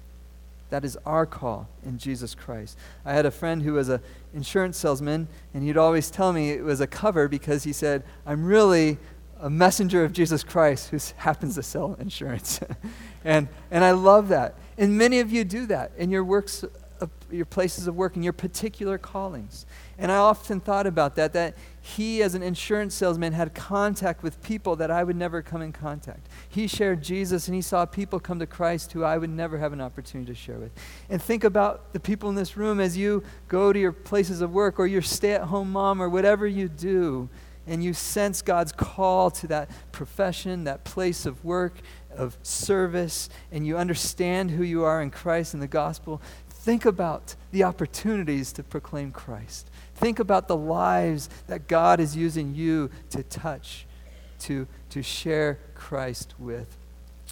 That 0.70 0.84
is 0.84 0.98
our 1.06 1.26
call 1.26 1.70
in 1.86 1.98
Jesus 1.98 2.36
Christ. 2.36 2.78
I 3.06 3.14
had 3.14 3.26
a 3.26 3.32
friend 3.32 3.62
who 3.62 3.74
was 3.74 3.88
an 3.88 4.02
insurance 4.34 4.78
salesman, 4.78 5.30
and 5.54 5.64
he'd 5.64 5.78
always 5.78 6.12
tell 6.12 6.34
me 6.34 6.52
it 6.52 6.64
was 6.64 6.82
a 6.82 6.88
cover 6.88 7.30
because 7.30 7.64
he 7.64 7.72
said, 7.72 8.04
I'm 8.26 8.46
really 8.46 8.98
a 9.40 9.50
messenger 9.50 10.04
of 10.04 10.14
Jesus 10.14 10.44
Christ 10.44 10.90
who 10.90 10.98
happens 11.18 11.56
to 11.56 11.64
sell 11.64 11.96
insurance. 12.00 12.60
and, 13.24 13.48
and 13.72 13.84
I 13.84 13.92
love 13.92 14.30
that. 14.30 14.56
And 14.78 14.98
many 14.98 15.20
of 15.20 15.32
you 15.32 15.44
do 15.44 15.66
that 15.68 15.92
in 15.98 16.12
your 16.12 16.24
works, 16.24 16.64
of, 17.00 17.10
your 17.32 17.46
places 17.46 17.88
of 17.88 17.96
work, 17.96 18.16
in 18.16 18.24
your 18.24 18.34
particular 18.34 18.98
callings. 18.98 19.66
And 19.98 20.12
I 20.12 20.18
often 20.18 20.60
thought 20.60 20.86
about 20.86 21.16
that, 21.16 21.34
that 21.34 21.56
he, 21.82 22.22
as 22.22 22.36
an 22.36 22.44
insurance 22.44 22.94
salesman, 22.94 23.34
had 23.34 23.56
contact 23.56 24.22
with 24.22 24.42
people 24.44 24.76
that 24.76 24.92
I 24.92 25.04
would 25.04 25.16
never 25.16 25.42
come 25.42 25.62
in 25.64 25.72
contact. 25.72 26.28
He 26.48 26.68
shared 26.68 27.02
Jesus 27.02 27.48
and 27.48 27.56
he 27.56 27.62
saw 27.62 27.86
people 27.86 28.20
come 28.20 28.38
to 28.40 28.46
Christ 28.46 28.92
who 28.92 29.04
I 29.04 29.18
would 29.18 29.32
never 29.32 29.58
have 29.58 29.74
an 29.74 29.82
opportunity 29.82 30.32
to 30.32 30.36
share 30.36 30.60
with. 30.60 30.72
And 31.10 31.22
think 31.22 31.44
about 31.44 31.94
the 31.94 32.00
people 32.00 32.30
in 32.30 32.36
this 32.36 32.56
room 32.56 32.80
as 32.80 32.96
you 32.96 33.24
go 33.48 33.74
to 33.74 33.80
your 33.80 33.92
places 33.92 34.42
of 34.42 34.52
work 34.52 34.80
or 34.80 34.86
your 34.86 35.02
stay 35.02 35.34
at 35.34 35.44
home 35.44 35.72
mom 35.72 36.02
or 36.02 36.10
whatever 36.10 36.46
you 36.46 36.68
do 36.68 37.30
and 37.68 37.84
you 37.84 37.94
sense 37.94 38.42
God's 38.42 38.72
call 38.72 39.30
to 39.32 39.48
that 39.48 39.70
profession, 39.92 40.64
that 40.64 40.84
place 40.84 41.26
of 41.26 41.44
work, 41.44 41.76
of 42.16 42.38
service, 42.42 43.30
and 43.52 43.68
you 43.68 43.78
understand 43.78 44.52
who 44.52 44.64
you 44.64 44.84
are 44.84 45.02
in 45.02 45.12
Christ 45.12 45.54
and 45.54 45.62
the 45.62 45.68
gospel, 45.68 46.22
think 46.50 46.86
about 46.86 47.36
the 47.52 47.64
opportunities 47.64 48.52
to 48.54 48.64
proclaim 48.64 49.12
Christ. 49.12 49.70
Think 49.96 50.20
about 50.20 50.48
the 50.48 50.56
lives 50.56 51.30
that 51.48 51.68
God 51.68 52.00
is 52.00 52.16
using 52.16 52.56
you 52.56 52.90
to 53.12 53.24
touch, 53.24 53.86
to, 54.40 54.68
to 54.90 55.02
share 55.02 55.60
Christ 55.76 56.34
with. 56.40 56.78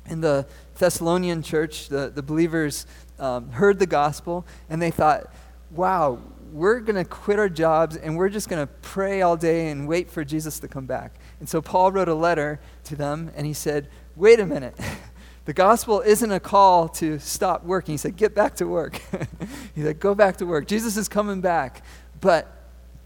In 0.07 0.21
the 0.21 0.45
Thessalonian 0.77 1.41
church, 1.41 1.89
the, 1.89 2.11
the 2.13 2.21
believers 2.21 2.85
um, 3.19 3.49
heard 3.51 3.79
the 3.79 3.87
gospel 3.87 4.45
and 4.69 4.81
they 4.81 4.91
thought, 4.91 5.33
wow, 5.71 6.19
we're 6.51 6.79
going 6.79 6.95
to 6.95 7.09
quit 7.09 7.39
our 7.39 7.49
jobs 7.49 7.97
and 7.97 8.15
we're 8.15 8.29
just 8.29 8.49
going 8.49 8.65
to 8.65 8.71
pray 8.81 9.21
all 9.21 9.35
day 9.35 9.69
and 9.69 9.87
wait 9.87 10.09
for 10.09 10.23
Jesus 10.23 10.59
to 10.59 10.67
come 10.67 10.85
back. 10.85 11.15
And 11.39 11.49
so 11.49 11.61
Paul 11.61 11.91
wrote 11.91 12.07
a 12.07 12.13
letter 12.13 12.59
to 12.85 12.95
them 12.95 13.31
and 13.35 13.45
he 13.45 13.53
said, 13.53 13.89
wait 14.15 14.39
a 14.39 14.45
minute. 14.45 14.75
the 15.45 15.53
gospel 15.53 16.01
isn't 16.01 16.31
a 16.31 16.39
call 16.39 16.87
to 16.89 17.19
stop 17.19 17.63
working. 17.63 17.93
He 17.93 17.97
said, 17.97 18.15
get 18.15 18.33
back 18.33 18.55
to 18.55 18.67
work. 18.67 19.01
he 19.75 19.81
said, 19.81 19.99
go 19.99 20.15
back 20.15 20.37
to 20.37 20.45
work. 20.45 20.67
Jesus 20.67 20.97
is 20.97 21.07
coming 21.07 21.41
back, 21.41 21.83
but 22.21 22.51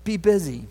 be 0.04 0.18
busy. 0.18 0.68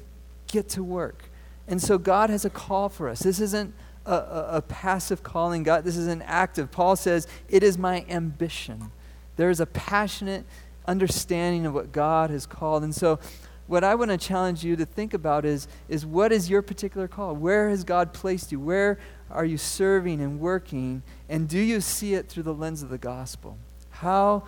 Get 0.46 0.68
to 0.70 0.82
work. 0.82 1.24
And 1.66 1.82
so 1.82 1.98
God 1.98 2.30
has 2.30 2.44
a 2.44 2.50
call 2.50 2.88
for 2.88 3.08
us. 3.08 3.20
This 3.20 3.40
isn't 3.40 3.74
a, 4.06 4.12
a, 4.12 4.48
a 4.56 4.62
passive 4.62 5.22
calling, 5.22 5.62
God. 5.62 5.84
This 5.84 5.96
is 5.96 6.06
an 6.06 6.22
active. 6.22 6.70
Paul 6.70 6.96
says, 6.96 7.26
it 7.48 7.62
is 7.62 7.76
my 7.76 8.06
ambition. 8.08 8.90
There 9.36 9.50
is 9.50 9.60
a 9.60 9.66
passionate 9.66 10.44
understanding 10.88 11.66
of 11.66 11.74
what 11.74 11.92
God 11.92 12.30
has 12.30 12.46
called. 12.46 12.82
And 12.82 12.94
so, 12.94 13.20
what 13.68 13.84
I 13.84 13.94
want 13.94 14.10
to 14.10 14.16
challenge 14.16 14.64
you 14.64 14.76
to 14.76 14.86
think 14.86 15.12
about 15.12 15.44
is, 15.44 15.68
is 15.90 16.06
what 16.06 16.32
is 16.32 16.48
your 16.48 16.62
particular 16.62 17.06
call? 17.06 17.36
Where 17.36 17.68
has 17.68 17.84
God 17.84 18.14
placed 18.14 18.50
you? 18.50 18.58
Where 18.58 18.98
are 19.30 19.44
you 19.44 19.58
serving 19.58 20.22
and 20.22 20.40
working? 20.40 21.02
And 21.28 21.46
do 21.46 21.58
you 21.58 21.82
see 21.82 22.14
it 22.14 22.30
through 22.30 22.44
the 22.44 22.54
lens 22.54 22.82
of 22.82 22.88
the 22.88 22.96
gospel? 22.96 23.58
How 23.90 24.44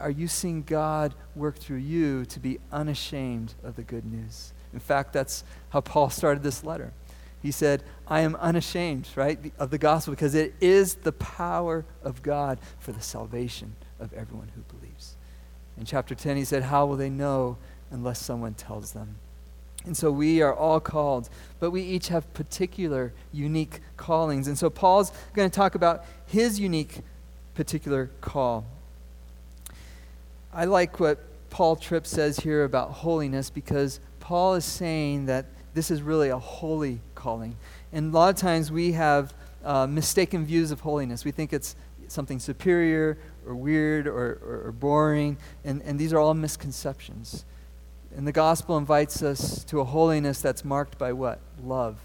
are 0.00 0.10
you 0.10 0.28
seeing 0.28 0.62
God 0.62 1.14
work 1.36 1.58
through 1.58 1.78
you 1.78 2.24
to 2.26 2.40
be 2.40 2.58
unashamed 2.72 3.54
of 3.62 3.76
the 3.76 3.82
good 3.82 4.06
news? 4.06 4.54
In 4.72 4.80
fact, 4.80 5.12
that's 5.12 5.44
how 5.68 5.82
Paul 5.82 6.08
started 6.08 6.42
this 6.42 6.64
letter. 6.64 6.94
He 7.42 7.50
said, 7.50 7.82
I 8.08 8.20
am 8.20 8.34
unashamed, 8.36 9.10
right, 9.14 9.38
of 9.58 9.68
the 9.68 9.76
gospel 9.76 10.12
because 10.14 10.34
it 10.34 10.54
is 10.62 10.94
the 10.94 11.12
power 11.12 11.84
of 12.02 12.22
God 12.22 12.58
for 12.78 12.92
the 12.92 13.02
salvation 13.02 13.76
of 14.00 14.14
everyone 14.14 14.50
who 14.54 14.62
believes. 14.62 14.83
In 15.78 15.84
chapter 15.84 16.14
10, 16.14 16.36
he 16.36 16.44
said, 16.44 16.64
How 16.64 16.86
will 16.86 16.96
they 16.96 17.10
know 17.10 17.56
unless 17.90 18.20
someone 18.20 18.54
tells 18.54 18.92
them? 18.92 19.16
And 19.84 19.96
so 19.96 20.10
we 20.10 20.40
are 20.40 20.54
all 20.54 20.80
called, 20.80 21.28
but 21.60 21.70
we 21.70 21.82
each 21.82 22.08
have 22.08 22.32
particular, 22.32 23.12
unique 23.32 23.80
callings. 23.96 24.48
And 24.48 24.58
so 24.58 24.70
Paul's 24.70 25.12
going 25.34 25.50
to 25.50 25.54
talk 25.54 25.74
about 25.74 26.04
his 26.26 26.58
unique, 26.58 27.00
particular 27.54 28.10
call. 28.20 28.64
I 30.52 30.64
like 30.64 31.00
what 31.00 31.18
Paul 31.50 31.76
Tripp 31.76 32.06
says 32.06 32.40
here 32.40 32.64
about 32.64 32.90
holiness 32.90 33.50
because 33.50 34.00
Paul 34.20 34.54
is 34.54 34.64
saying 34.64 35.26
that 35.26 35.46
this 35.74 35.90
is 35.90 36.00
really 36.00 36.30
a 36.30 36.38
holy 36.38 37.00
calling. 37.14 37.56
And 37.92 38.12
a 38.12 38.16
lot 38.16 38.34
of 38.34 38.40
times 38.40 38.72
we 38.72 38.92
have 38.92 39.34
uh, 39.64 39.86
mistaken 39.86 40.46
views 40.46 40.70
of 40.70 40.80
holiness. 40.80 41.24
We 41.24 41.30
think 41.30 41.52
it's 41.52 41.76
something 42.08 42.38
superior 42.38 43.18
or 43.46 43.54
weird 43.54 44.06
or, 44.06 44.38
or, 44.42 44.62
or 44.66 44.72
boring. 44.72 45.36
And, 45.64 45.82
and 45.82 45.98
these 45.98 46.12
are 46.12 46.18
all 46.18 46.34
misconceptions. 46.34 47.44
And 48.16 48.26
the 48.26 48.32
gospel 48.32 48.76
invites 48.76 49.22
us 49.22 49.64
to 49.64 49.80
a 49.80 49.84
holiness 49.84 50.40
that's 50.40 50.64
marked 50.64 50.98
by 50.98 51.12
what? 51.12 51.40
Love, 51.62 51.98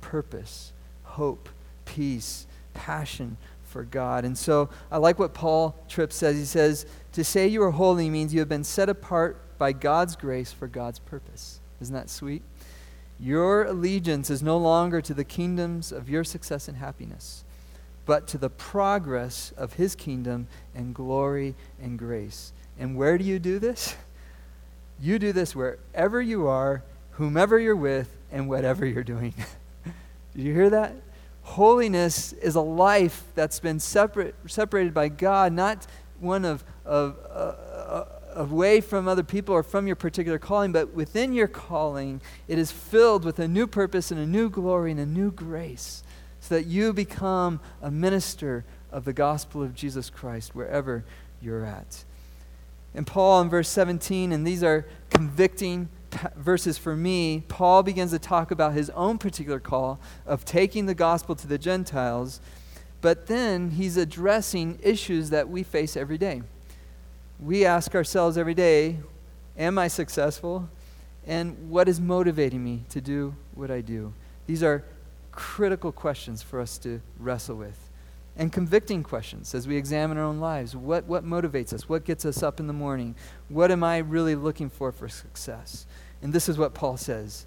purpose, 0.00 0.72
hope, 1.04 1.48
peace, 1.84 2.46
passion 2.74 3.36
for 3.62 3.84
God. 3.84 4.24
And 4.24 4.36
so 4.36 4.68
I 4.90 4.98
like 4.98 5.18
what 5.18 5.32
Paul 5.32 5.74
Tripp 5.88 6.12
says. 6.12 6.36
He 6.36 6.44
says, 6.44 6.86
To 7.12 7.24
say 7.24 7.48
you 7.48 7.62
are 7.62 7.70
holy 7.70 8.10
means 8.10 8.34
you 8.34 8.40
have 8.40 8.48
been 8.48 8.64
set 8.64 8.88
apart 8.88 9.58
by 9.58 9.72
God's 9.72 10.16
grace 10.16 10.52
for 10.52 10.66
God's 10.66 10.98
purpose. 10.98 11.60
Isn't 11.80 11.94
that 11.94 12.10
sweet? 12.10 12.42
Your 13.18 13.64
allegiance 13.64 14.28
is 14.28 14.42
no 14.42 14.58
longer 14.58 15.00
to 15.00 15.14
the 15.14 15.24
kingdoms 15.24 15.92
of 15.92 16.10
your 16.10 16.24
success 16.24 16.68
and 16.68 16.76
happiness 16.76 17.44
but 18.04 18.26
to 18.28 18.38
the 18.38 18.50
progress 18.50 19.52
of 19.56 19.74
his 19.74 19.94
kingdom 19.94 20.48
and 20.74 20.94
glory 20.94 21.54
and 21.80 21.98
grace. 21.98 22.52
And 22.78 22.96
where 22.96 23.18
do 23.18 23.24
you 23.24 23.38
do 23.38 23.58
this? 23.58 23.96
You 25.00 25.18
do 25.18 25.32
this 25.32 25.56
wherever 25.56 26.22
you 26.22 26.46
are, 26.46 26.84
whomever 27.12 27.58
you're 27.58 27.74
with, 27.74 28.16
and 28.30 28.48
whatever 28.48 28.86
you're 28.86 29.02
doing. 29.02 29.34
Did 30.36 30.44
you 30.44 30.54
hear 30.54 30.70
that? 30.70 30.94
Holiness 31.42 32.32
is 32.34 32.54
a 32.54 32.60
life 32.60 33.24
that's 33.34 33.58
been 33.58 33.80
separate, 33.80 34.36
separated 34.46 34.94
by 34.94 35.08
God, 35.08 35.52
not 35.52 35.88
one 36.20 36.44
of, 36.44 36.62
of, 36.84 37.18
uh, 37.28 37.32
uh, 37.32 38.04
away 38.36 38.80
from 38.80 39.08
other 39.08 39.24
people 39.24 39.54
or 39.54 39.64
from 39.64 39.88
your 39.88 39.96
particular 39.96 40.38
calling, 40.38 40.70
but 40.70 40.94
within 40.94 41.32
your 41.32 41.48
calling, 41.48 42.20
it 42.46 42.58
is 42.58 42.70
filled 42.70 43.24
with 43.24 43.40
a 43.40 43.48
new 43.48 43.66
purpose 43.66 44.12
and 44.12 44.20
a 44.20 44.26
new 44.26 44.48
glory 44.48 44.92
and 44.92 45.00
a 45.00 45.06
new 45.06 45.32
grace 45.32 46.04
so 46.42 46.56
that 46.56 46.66
you 46.66 46.92
become 46.92 47.60
a 47.80 47.88
minister 47.88 48.64
of 48.90 49.04
the 49.04 49.12
gospel 49.12 49.62
of 49.62 49.76
Jesus 49.76 50.10
Christ 50.10 50.56
wherever 50.56 51.04
you're 51.40 51.64
at. 51.64 52.02
And 52.96 53.06
Paul 53.06 53.40
in 53.42 53.48
verse 53.48 53.68
17, 53.68 54.32
and 54.32 54.44
these 54.44 54.64
are 54.64 54.84
convicting 55.08 55.88
verses 56.36 56.76
for 56.76 56.96
me, 56.96 57.44
Paul 57.46 57.84
begins 57.84 58.10
to 58.10 58.18
talk 58.18 58.50
about 58.50 58.72
his 58.72 58.90
own 58.90 59.18
particular 59.18 59.60
call 59.60 60.00
of 60.26 60.44
taking 60.44 60.86
the 60.86 60.96
gospel 60.96 61.36
to 61.36 61.46
the 61.46 61.58
Gentiles, 61.58 62.40
but 63.00 63.28
then 63.28 63.70
he's 63.70 63.96
addressing 63.96 64.80
issues 64.82 65.30
that 65.30 65.48
we 65.48 65.62
face 65.62 65.96
every 65.96 66.18
day. 66.18 66.42
We 67.38 67.64
ask 67.64 67.94
ourselves 67.94 68.36
every 68.36 68.54
day, 68.54 68.98
Am 69.56 69.78
I 69.78 69.86
successful? 69.86 70.68
And 71.24 71.70
what 71.70 71.88
is 71.88 72.00
motivating 72.00 72.64
me 72.64 72.84
to 72.88 73.00
do 73.00 73.36
what 73.54 73.70
I 73.70 73.80
do? 73.80 74.12
These 74.46 74.64
are 74.64 74.82
critical 75.32 75.90
questions 75.90 76.42
for 76.42 76.60
us 76.60 76.78
to 76.78 77.00
wrestle 77.18 77.56
with. 77.56 77.90
And 78.36 78.50
convicting 78.50 79.02
questions 79.02 79.54
as 79.54 79.68
we 79.68 79.76
examine 79.76 80.16
our 80.16 80.24
own 80.24 80.40
lives. 80.40 80.74
What, 80.74 81.04
what 81.04 81.24
motivates 81.24 81.72
us? 81.74 81.88
What 81.88 82.04
gets 82.04 82.24
us 82.24 82.42
up 82.42 82.60
in 82.60 82.66
the 82.66 82.72
morning? 82.72 83.14
What 83.48 83.70
am 83.70 83.84
I 83.84 83.98
really 83.98 84.34
looking 84.34 84.70
for 84.70 84.90
for 84.90 85.08
success? 85.08 85.86
And 86.22 86.32
this 86.32 86.48
is 86.48 86.56
what 86.56 86.72
Paul 86.72 86.96
says. 86.96 87.46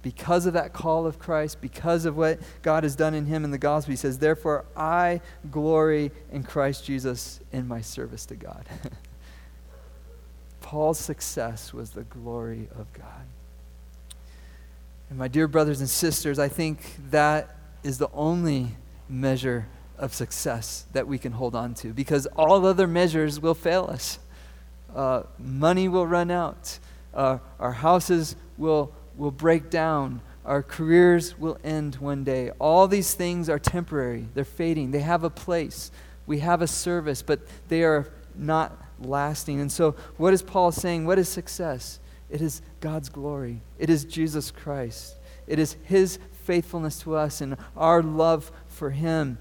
Because 0.00 0.46
of 0.46 0.52
that 0.54 0.72
call 0.72 1.06
of 1.06 1.18
Christ, 1.18 1.60
because 1.60 2.04
of 2.04 2.16
what 2.16 2.38
God 2.62 2.84
has 2.84 2.94
done 2.94 3.14
in 3.14 3.26
him 3.26 3.44
in 3.44 3.50
the 3.50 3.58
gospel, 3.58 3.92
he 3.92 3.96
says, 3.96 4.18
Therefore, 4.18 4.64
I 4.76 5.20
glory 5.50 6.10
in 6.30 6.42
Christ 6.42 6.84
Jesus 6.84 7.40
in 7.52 7.66
my 7.66 7.80
service 7.80 8.24
to 8.26 8.34
God. 8.34 8.66
Paul's 10.60 10.98
success 10.98 11.74
was 11.74 11.90
the 11.90 12.04
glory 12.04 12.68
of 12.78 12.90
God. 12.94 13.26
And 15.10 15.18
my 15.18 15.28
dear 15.28 15.46
brothers 15.48 15.80
and 15.80 15.88
sisters, 15.88 16.38
I 16.38 16.48
think 16.48 16.80
that 17.10 17.56
is 17.82 17.98
the 17.98 18.10
only 18.12 18.68
measure 19.08 19.66
of 19.98 20.12
success 20.12 20.86
that 20.92 21.06
we 21.06 21.18
can 21.18 21.32
hold 21.32 21.54
on 21.54 21.74
to 21.74 21.92
because 21.92 22.26
all 22.36 22.66
other 22.66 22.86
measures 22.86 23.38
will 23.38 23.54
fail 23.54 23.88
us. 23.90 24.18
Uh, 24.94 25.22
money 25.38 25.88
will 25.88 26.06
run 26.06 26.30
out 26.30 26.78
uh, 27.14 27.38
our 27.60 27.72
houses 27.72 28.36
will, 28.58 28.92
will 29.16 29.30
break 29.30 29.70
down. 29.70 30.20
Our 30.44 30.62
careers 30.62 31.38
will 31.38 31.58
end 31.64 31.96
one 31.96 32.24
day. 32.24 32.50
All 32.58 32.88
these 32.88 33.14
things 33.14 33.48
are 33.48 33.58
temporary, 33.58 34.28
they're 34.34 34.44
fading. 34.44 34.90
They 34.90 35.00
have 35.00 35.24
a 35.24 35.30
place. 35.30 35.90
We 36.26 36.40
have 36.40 36.62
a 36.62 36.66
service, 36.66 37.22
but 37.22 37.40
they 37.68 37.84
are 37.84 38.10
not 38.34 38.76
lasting. 38.98 39.60
And 39.60 39.70
so, 39.70 39.92
what 40.16 40.32
is 40.32 40.42
Paul 40.42 40.72
saying? 40.72 41.06
What 41.06 41.18
is 41.18 41.28
success? 41.28 42.00
It 42.30 42.40
is 42.40 42.62
God's 42.80 43.08
glory, 43.08 43.60
it 43.78 43.90
is 43.90 44.04
Jesus 44.04 44.50
Christ, 44.50 45.16
it 45.46 45.58
is 45.58 45.76
His 45.84 46.18
faithfulness 46.44 47.00
to 47.00 47.16
us 47.16 47.40
and 47.40 47.56
our 47.76 48.02
love 48.02 48.50
for 48.66 48.90
Him. 48.90 49.38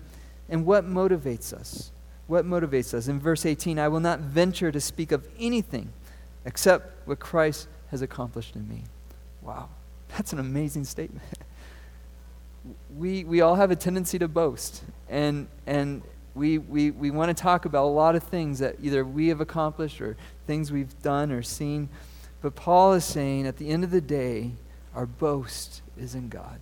And 0.49 0.65
what 0.65 0.85
motivates 0.85 1.53
us? 1.53 1.91
What 2.27 2.45
motivates 2.45 2.93
us? 2.93 3.07
In 3.07 3.19
verse 3.19 3.45
18, 3.45 3.79
I 3.79 3.87
will 3.87 3.99
not 3.99 4.19
venture 4.19 4.71
to 4.71 4.79
speak 4.79 5.11
of 5.11 5.27
anything 5.39 5.91
except 6.45 7.07
what 7.07 7.19
Christ 7.19 7.67
has 7.91 8.01
accomplished 8.01 8.55
in 8.55 8.67
me. 8.67 8.83
Wow, 9.41 9.69
that's 10.09 10.33
an 10.33 10.39
amazing 10.39 10.85
statement. 10.85 11.25
we, 12.97 13.23
we 13.23 13.41
all 13.41 13.55
have 13.55 13.71
a 13.71 13.75
tendency 13.75 14.19
to 14.19 14.27
boast, 14.27 14.83
and, 15.09 15.47
and 15.67 16.01
we, 16.35 16.57
we, 16.57 16.91
we 16.91 17.11
want 17.11 17.35
to 17.35 17.41
talk 17.41 17.65
about 17.65 17.85
a 17.85 17.87
lot 17.87 18.15
of 18.15 18.23
things 18.23 18.59
that 18.59 18.77
either 18.81 19.03
we 19.03 19.27
have 19.27 19.41
accomplished 19.41 20.01
or 20.01 20.17
things 20.47 20.71
we've 20.71 21.01
done 21.01 21.31
or 21.31 21.43
seen. 21.43 21.89
But 22.43 22.55
Paul 22.55 22.91
is 22.91 23.05
saying 23.05 23.47
at 23.47 23.55
the 23.55 23.69
end 23.69 23.85
of 23.85 23.91
the 23.91 24.01
day, 24.01 24.51
our 24.93 25.05
boast 25.05 25.81
is 25.97 26.13
in 26.13 26.27
God. 26.27 26.59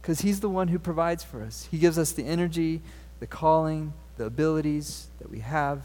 Because 0.00 0.20
He's 0.20 0.40
the 0.40 0.50
one 0.50 0.68
who 0.68 0.78
provides 0.78 1.24
for 1.24 1.42
us. 1.42 1.66
He 1.70 1.78
gives 1.78 1.98
us 1.98 2.12
the 2.12 2.24
energy, 2.24 2.82
the 3.18 3.26
calling, 3.26 3.94
the 4.18 4.26
abilities 4.26 5.08
that 5.18 5.30
we 5.30 5.40
have. 5.40 5.82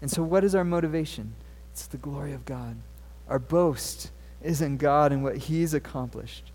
And 0.00 0.08
so, 0.08 0.22
what 0.22 0.44
is 0.44 0.54
our 0.54 0.62
motivation? 0.62 1.34
It's 1.72 1.88
the 1.88 1.96
glory 1.96 2.32
of 2.32 2.44
God. 2.44 2.76
Our 3.28 3.40
boast 3.40 4.12
is 4.40 4.62
in 4.62 4.76
God 4.76 5.10
and 5.10 5.24
what 5.24 5.36
He's 5.36 5.74
accomplished. 5.74 6.52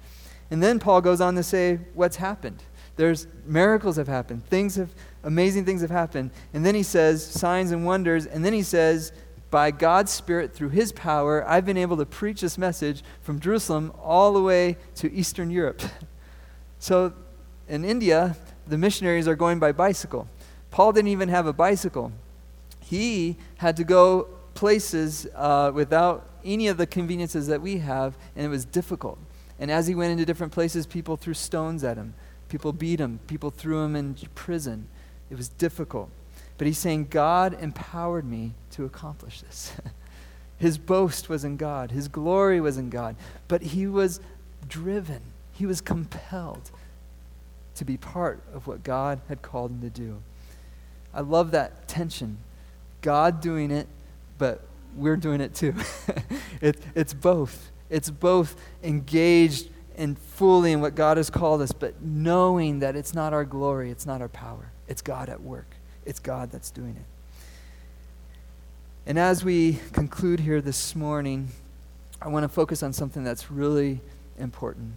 And 0.49 0.63
then 0.63 0.79
Paul 0.79 1.01
goes 1.01 1.19
on 1.19 1.35
to 1.35 1.43
say 1.43 1.79
what's 1.93 2.15
happened. 2.15 2.63
There's 2.95 3.27
miracles 3.45 3.97
have 3.97 4.07
happened. 4.07 4.45
Things 4.45 4.75
have 4.75 4.89
amazing 5.25 5.65
things 5.65 5.81
have 5.81 5.91
happened. 5.91 6.31
And 6.53 6.65
then 6.65 6.73
he 6.73 6.83
says 6.83 7.23
signs 7.23 7.71
and 7.71 7.85
wonders. 7.85 8.25
And 8.25 8.45
then 8.45 8.53
he 8.53 8.63
says, 8.63 9.11
by 9.49 9.71
God's 9.71 10.11
Spirit, 10.11 10.53
through 10.53 10.69
His 10.69 10.91
power, 10.91 11.47
I've 11.47 11.65
been 11.65 11.77
able 11.77 11.97
to 11.97 12.05
preach 12.05 12.41
this 12.41 12.57
message 12.57 13.03
from 13.21 13.39
Jerusalem 13.39 13.93
all 14.01 14.33
the 14.33 14.41
way 14.41 14.77
to 14.95 15.11
Eastern 15.11 15.49
Europe. 15.49 15.81
so 16.79 17.13
in 17.67 17.85
India, 17.85 18.35
the 18.67 18.77
missionaries 18.77 19.27
are 19.27 19.35
going 19.35 19.59
by 19.59 19.71
bicycle. 19.71 20.27
Paul 20.71 20.91
didn't 20.91 21.09
even 21.09 21.29
have 21.29 21.47
a 21.47 21.53
bicycle. 21.53 22.11
He 22.81 23.37
had 23.57 23.77
to 23.77 23.83
go 23.83 24.27
places 24.53 25.27
uh, 25.35 25.71
without 25.73 26.29
any 26.43 26.67
of 26.67 26.77
the 26.77 26.87
conveniences 26.87 27.47
that 27.47 27.61
we 27.61 27.77
have, 27.77 28.17
and 28.35 28.45
it 28.45 28.49
was 28.49 28.65
difficult. 28.65 29.19
And 29.59 29.71
as 29.71 29.87
he 29.87 29.95
went 29.95 30.11
into 30.11 30.25
different 30.25 30.53
places, 30.53 30.85
people 30.85 31.17
threw 31.17 31.33
stones 31.33 31.83
at 31.83 31.97
him, 31.97 32.13
people 32.49 32.73
beat 32.73 32.99
him, 32.99 33.19
people 33.27 33.49
threw 33.49 33.83
him 33.83 33.95
in 33.95 34.15
prison. 34.35 34.87
It 35.29 35.35
was 35.35 35.49
difficult. 35.49 36.09
But 36.57 36.67
he's 36.67 36.77
saying, 36.77 37.07
God 37.09 37.57
empowered 37.59 38.25
me 38.25 38.53
to 38.71 38.85
accomplish 38.85 39.41
this. 39.41 39.73
his 40.57 40.77
boast 40.77 41.29
was 41.29 41.43
in 41.43 41.57
God, 41.57 41.91
his 41.91 42.07
glory 42.07 42.59
was 42.59 42.77
in 42.77 42.89
God. 42.89 43.15
But 43.47 43.61
he 43.61 43.87
was 43.87 44.19
driven, 44.67 45.21
he 45.53 45.65
was 45.65 45.81
compelled 45.81 46.71
to 47.75 47.85
be 47.85 47.97
part 47.97 48.41
of 48.53 48.65
what 48.65 48.83
God 48.83 49.21
had 49.29 49.41
called 49.41 49.71
him 49.71 49.81
to 49.81 49.89
do. 49.89 50.17
I 51.13 51.21
love 51.21 51.51
that 51.51 51.87
tension. 51.87 52.37
God 53.01 53.39
doing 53.39 53.69
it 53.69 53.87
but 54.37 54.61
we're 54.95 55.17
doing 55.17 55.41
it 55.41 55.53
too. 55.53 55.73
it, 56.61 56.79
it's 56.95 57.13
both. 57.13 57.71
It's 57.89 58.09
both 58.09 58.55
engaged 58.83 59.69
and 59.95 60.17
fully 60.17 60.71
in 60.73 60.81
what 60.81 60.95
God 60.95 61.17
has 61.17 61.29
called 61.29 61.61
us, 61.61 61.71
but 61.71 62.01
knowing 62.01 62.79
that 62.79 62.95
it's 62.95 63.13
not 63.13 63.33
our 63.33 63.45
glory, 63.45 63.89
it's 63.89 64.05
not 64.05 64.21
our 64.21 64.27
power. 64.27 64.71
It's 64.87 65.01
God 65.01 65.29
at 65.29 65.41
work. 65.41 65.76
It's 66.07 66.19
God 66.19 66.51
that's 66.51 66.71
doing 66.71 66.95
it. 66.95 67.05
And 69.05 69.19
as 69.19 69.43
we 69.43 69.79
conclude 69.91 70.39
here 70.39 70.61
this 70.61 70.95
morning, 70.95 71.49
I 72.21 72.29
want 72.29 72.45
to 72.45 72.47
focus 72.47 72.81
on 72.81 72.93
something 72.93 73.25
that's 73.25 73.51
really 73.51 73.99
important. 74.39 74.93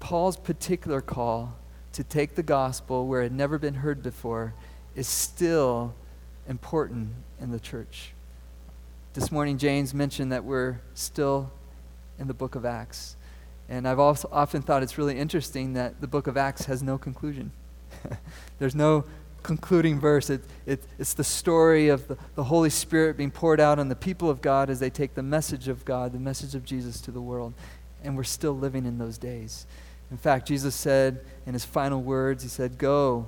Paul's 0.00 0.36
particular 0.36 1.00
call 1.00 1.54
to 1.92 2.02
take 2.02 2.34
the 2.34 2.42
gospel 2.42 3.06
where 3.06 3.20
it 3.20 3.26
had 3.26 3.32
never 3.32 3.58
been 3.58 3.74
heard 3.74 4.02
before 4.02 4.52
is 4.96 5.06
still 5.06 5.94
important 6.48 7.10
in 7.40 7.52
the 7.52 7.60
church. 7.60 8.10
This 9.14 9.30
morning, 9.30 9.56
James 9.56 9.94
mentioned 9.94 10.32
that 10.32 10.44
we're 10.44 10.80
still 10.94 11.52
in 12.18 12.26
the 12.26 12.34
book 12.34 12.56
of 12.56 12.64
Acts. 12.64 13.14
And 13.68 13.86
I've 13.86 14.00
also 14.00 14.28
often 14.32 14.62
thought 14.62 14.82
it's 14.82 14.98
really 14.98 15.16
interesting 15.16 15.74
that 15.74 16.00
the 16.00 16.08
book 16.08 16.26
of 16.26 16.36
Acts 16.36 16.64
has 16.64 16.82
no 16.82 16.98
conclusion. 16.98 17.52
There's 18.58 18.74
no 18.74 19.04
concluding 19.42 19.98
verse. 19.98 20.30
It, 20.30 20.42
it, 20.66 20.82
it's 20.98 21.14
the 21.14 21.24
story 21.24 21.88
of 21.88 22.06
the, 22.08 22.16
the 22.34 22.44
Holy 22.44 22.70
Spirit 22.70 23.16
being 23.16 23.30
poured 23.30 23.60
out 23.60 23.78
on 23.78 23.88
the 23.88 23.96
people 23.96 24.30
of 24.30 24.40
God 24.40 24.70
as 24.70 24.80
they 24.80 24.90
take 24.90 25.14
the 25.14 25.22
message 25.22 25.68
of 25.68 25.84
God, 25.84 26.12
the 26.12 26.18
message 26.18 26.54
of 26.54 26.64
Jesus 26.64 27.00
to 27.02 27.10
the 27.10 27.20
world. 27.20 27.54
And 28.02 28.16
we're 28.16 28.24
still 28.24 28.56
living 28.56 28.86
in 28.86 28.98
those 28.98 29.18
days. 29.18 29.66
In 30.10 30.16
fact, 30.16 30.48
Jesus 30.48 30.74
said 30.74 31.20
in 31.46 31.52
his 31.52 31.64
final 31.64 32.02
words, 32.02 32.42
He 32.42 32.48
said, 32.48 32.78
Go 32.78 33.26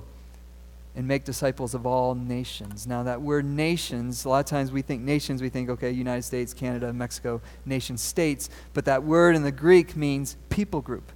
and 0.95 1.07
make 1.07 1.23
disciples 1.23 1.73
of 1.73 1.85
all 1.85 2.13
nations. 2.13 2.85
Now, 2.85 3.03
that 3.03 3.21
word 3.21 3.45
nations, 3.45 4.25
a 4.25 4.29
lot 4.29 4.39
of 4.39 4.45
times 4.45 4.71
we 4.71 4.83
think 4.83 5.01
nations, 5.01 5.41
we 5.41 5.49
think, 5.49 5.69
okay, 5.69 5.89
United 5.89 6.21
States, 6.21 6.53
Canada, 6.53 6.93
Mexico, 6.93 7.41
nation 7.65 7.97
states. 7.97 8.49
But 8.73 8.85
that 8.85 9.03
word 9.03 9.35
in 9.35 9.41
the 9.41 9.51
Greek 9.51 9.95
means 9.95 10.37
people 10.49 10.81
group. 10.81 11.11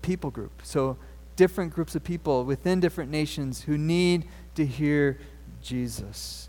People 0.00 0.30
group. 0.30 0.52
So, 0.62 0.96
different 1.36 1.72
groups 1.72 1.94
of 1.94 2.02
people 2.02 2.44
within 2.44 2.80
different 2.80 3.10
nations 3.10 3.62
who 3.62 3.78
need 3.78 4.26
to 4.54 4.66
hear 4.66 5.18
Jesus 5.62 6.48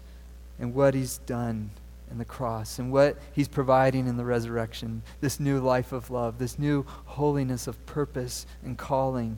and 0.60 0.74
what 0.74 0.94
he's 0.94 1.20
done 1.20 1.70
in 2.10 2.18
the 2.18 2.26
cross 2.26 2.80
and 2.80 2.92
what 2.92 3.18
he's 3.34 3.48
providing 3.48 4.08
in 4.08 4.18
the 4.18 4.26
resurrection. 4.26 5.04
This 5.22 5.40
new 5.40 5.60
life 5.60 5.92
of 5.92 6.10
love, 6.10 6.40
this 6.40 6.58
new 6.58 6.86
holiness 7.06 7.68
of 7.68 7.86
purpose 7.86 8.46
and 8.64 8.78
calling 8.78 9.38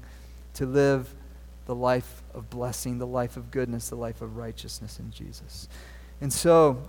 to 0.54 0.66
live 0.66 1.14
the 1.66 1.76
life 1.76 2.22
of 2.34 2.50
blessing, 2.50 2.98
the 2.98 3.08
life 3.08 3.38
of 3.38 3.52
goodness, 3.52 3.90
the 3.90 3.96
life 3.96 4.22
of 4.22 4.38
righteousness 4.38 5.00
in 5.00 5.12
Jesus. 5.12 5.68
And 6.22 6.32
so, 6.32 6.82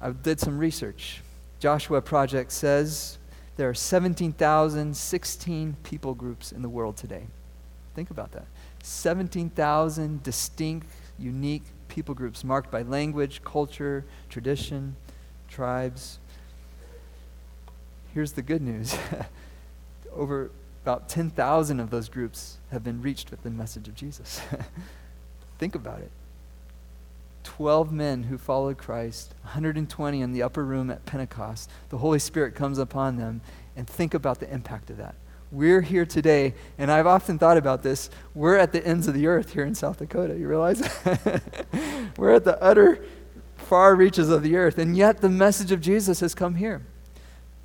I 0.00 0.10
did 0.10 0.40
some 0.40 0.58
research. 0.58 1.22
Joshua 1.60 2.02
Project 2.02 2.52
says 2.52 3.18
there 3.56 3.68
are 3.68 3.74
17,016 3.74 5.76
people 5.82 6.14
groups 6.14 6.52
in 6.52 6.62
the 6.62 6.68
world 6.68 6.96
today. 6.96 7.26
Think 7.94 8.10
about 8.10 8.32
that. 8.32 8.46
17,000 8.82 10.22
distinct, 10.22 10.88
unique 11.18 11.62
people 11.88 12.14
groups 12.14 12.42
marked 12.42 12.70
by 12.70 12.82
language, 12.82 13.42
culture, 13.44 14.04
tradition, 14.28 14.96
tribes. 15.48 16.18
Here's 18.12 18.32
the 18.32 18.42
good 18.42 18.62
news 18.62 18.96
over 20.12 20.50
about 20.82 21.08
10,000 21.08 21.80
of 21.80 21.90
those 21.90 22.08
groups 22.08 22.58
have 22.70 22.84
been 22.84 23.00
reached 23.00 23.30
with 23.30 23.42
the 23.42 23.50
message 23.50 23.88
of 23.88 23.94
Jesus. 23.94 24.40
Think 25.58 25.74
about 25.74 26.00
it. 26.00 26.10
12 27.44 27.92
men 27.92 28.24
who 28.24 28.36
followed 28.36 28.76
Christ, 28.76 29.34
120 29.42 30.20
in 30.20 30.32
the 30.32 30.42
upper 30.42 30.64
room 30.64 30.90
at 30.90 31.06
Pentecost. 31.06 31.70
The 31.90 31.98
Holy 31.98 32.18
Spirit 32.18 32.54
comes 32.54 32.78
upon 32.78 33.16
them, 33.16 33.40
and 33.76 33.86
think 33.86 34.14
about 34.14 34.40
the 34.40 34.52
impact 34.52 34.90
of 34.90 34.96
that. 34.96 35.14
We're 35.54 35.82
here 35.82 36.04
today, 36.04 36.52
and 36.78 36.90
I've 36.90 37.06
often 37.06 37.38
thought 37.38 37.56
about 37.56 37.84
this. 37.84 38.10
We're 38.34 38.56
at 38.56 38.72
the 38.72 38.84
ends 38.84 39.06
of 39.06 39.14
the 39.14 39.28
earth 39.28 39.52
here 39.52 39.64
in 39.64 39.76
South 39.76 39.98
Dakota. 39.98 40.36
You 40.36 40.48
realize? 40.48 40.80
We're 42.18 42.34
at 42.34 42.42
the 42.42 42.58
utter 42.60 43.04
far 43.56 43.94
reaches 43.94 44.30
of 44.30 44.42
the 44.42 44.56
earth, 44.56 44.78
and 44.78 44.96
yet 44.96 45.20
the 45.20 45.28
message 45.28 45.70
of 45.70 45.80
Jesus 45.80 46.18
has 46.18 46.34
come 46.34 46.56
here. 46.56 46.84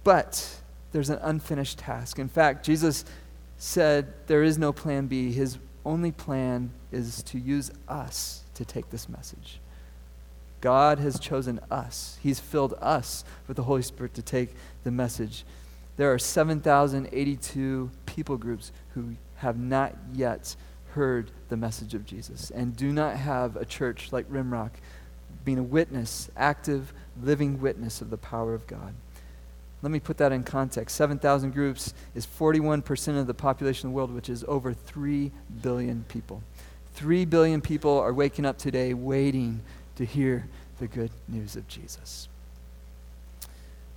But 0.04 0.62
there's 0.92 1.10
an 1.10 1.18
unfinished 1.24 1.80
task. 1.80 2.20
In 2.20 2.30
fact, 2.30 2.64
Jesus 2.64 3.06
said 3.58 4.14
there 4.28 4.44
is 4.44 4.60
no 4.60 4.72
plan 4.72 5.08
B. 5.08 5.32
His 5.32 5.58
only 5.84 6.12
plan 6.12 6.70
is 6.92 7.24
to 7.24 7.40
use 7.40 7.72
us 7.88 8.44
to 8.54 8.66
take 8.66 8.92
this 8.92 9.10
message. 9.10 9.60
God 10.62 11.00
has 11.00 11.20
chosen 11.20 11.60
us. 11.72 12.20
He's 12.22 12.40
filled 12.40 12.76
us 12.82 13.24
with 13.48 13.58
the 13.58 13.64
Holy 13.64 13.82
Spirit 13.82 14.14
to 14.14 14.22
take 14.22 14.54
the 14.84 14.92
message. 14.92 15.44
There 16.00 16.14
are 16.14 16.18
7,082 16.18 17.92
people 18.06 18.38
groups 18.38 18.72
who 18.94 19.18
have 19.36 19.60
not 19.60 19.98
yet 20.14 20.56
heard 20.92 21.30
the 21.50 21.58
message 21.58 21.94
of 21.94 22.06
Jesus 22.06 22.52
and 22.52 22.74
do 22.74 22.94
not 22.94 23.18
have 23.18 23.58
a 23.58 23.66
church 23.66 24.14
like 24.14 24.32
Rimrock 24.32 24.70
being 25.44 25.58
a 25.58 25.64
witness, 25.64 26.32
active, 26.38 26.94
living 27.22 27.60
witness 27.60 28.00
of 28.00 28.12
the 28.12 28.18
power 28.18 28.54
of 28.54 28.66
God. 28.66 28.94
Let 29.82 29.92
me 29.92 30.00
put 30.00 30.16
that 30.20 30.32
in 30.32 30.46
context. 30.46 30.96
7,000 30.96 31.52
groups 31.52 31.94
is 32.16 32.26
41% 32.26 33.20
of 33.20 33.28
the 33.28 33.34
population 33.34 33.88
of 33.90 33.92
the 33.92 33.98
world, 33.98 34.16
which 34.16 34.30
is 34.30 34.46
over 34.48 34.74
3 34.74 35.34
billion 35.62 36.06
people. 36.08 36.42
3 36.94 37.26
billion 37.26 37.60
people 37.60 38.00
are 38.00 38.14
waking 38.14 38.46
up 38.46 38.58
today 38.58 38.94
waiting 38.94 39.60
to 39.98 40.06
hear 40.06 40.48
the 40.78 40.88
good 40.88 41.12
news 41.28 41.58
of 41.58 41.68
Jesus. 41.68 42.30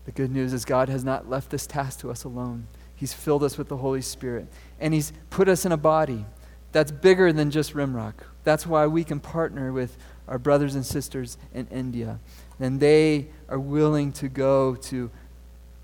The 0.05 0.13
good 0.13 0.31
news 0.31 0.53
is 0.53 0.65
God 0.65 0.89
has 0.89 1.05
not 1.05 1.29
left 1.29 1.51
this 1.51 1.67
task 1.67 2.01
to 2.01 2.11
us 2.11 2.25
alone. 2.25 2.67
He's 2.95 3.13
filled 3.13 3.43
us 3.43 3.59
with 3.59 3.69
the 3.69 3.77
Holy 3.77 4.03
Spirit, 4.03 4.47
and 4.81 4.95
He's 4.95 5.13
put 5.31 5.49
us 5.49 5.65
in 5.65 5.73
a 5.73 5.77
body 5.77 6.25
that's 6.73 6.91
bigger 6.91 7.33
than 7.33 7.51
just 7.51 7.75
Rimrock. 7.75 8.15
That's 8.45 8.67
why 8.67 8.87
we 8.87 9.05
can 9.05 9.21
partner 9.21 9.73
with 9.73 9.97
our 10.27 10.39
brothers 10.39 10.75
and 10.75 10.85
sisters 10.85 11.37
in 11.53 11.67
India. 11.69 12.19
And 12.59 12.81
they 12.81 13.29
are 13.49 13.59
willing 13.59 14.13
to 14.13 14.29
go 14.29 14.75
to 14.77 15.11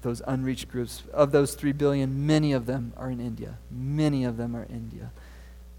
those 0.02 0.22
unreached 0.26 0.68
groups. 0.68 1.02
Of 1.12 1.33
those 1.33 1.54
3 1.54 1.72
billion, 1.72 2.26
many 2.26 2.52
of 2.52 2.66
them 2.66 2.92
are 2.96 3.11
in 3.11 3.20
India. 3.20 3.59
Many 3.70 4.24
of 4.24 4.37
them 4.37 4.57
are 4.57 4.62
in 4.62 4.74
India. 4.74 5.11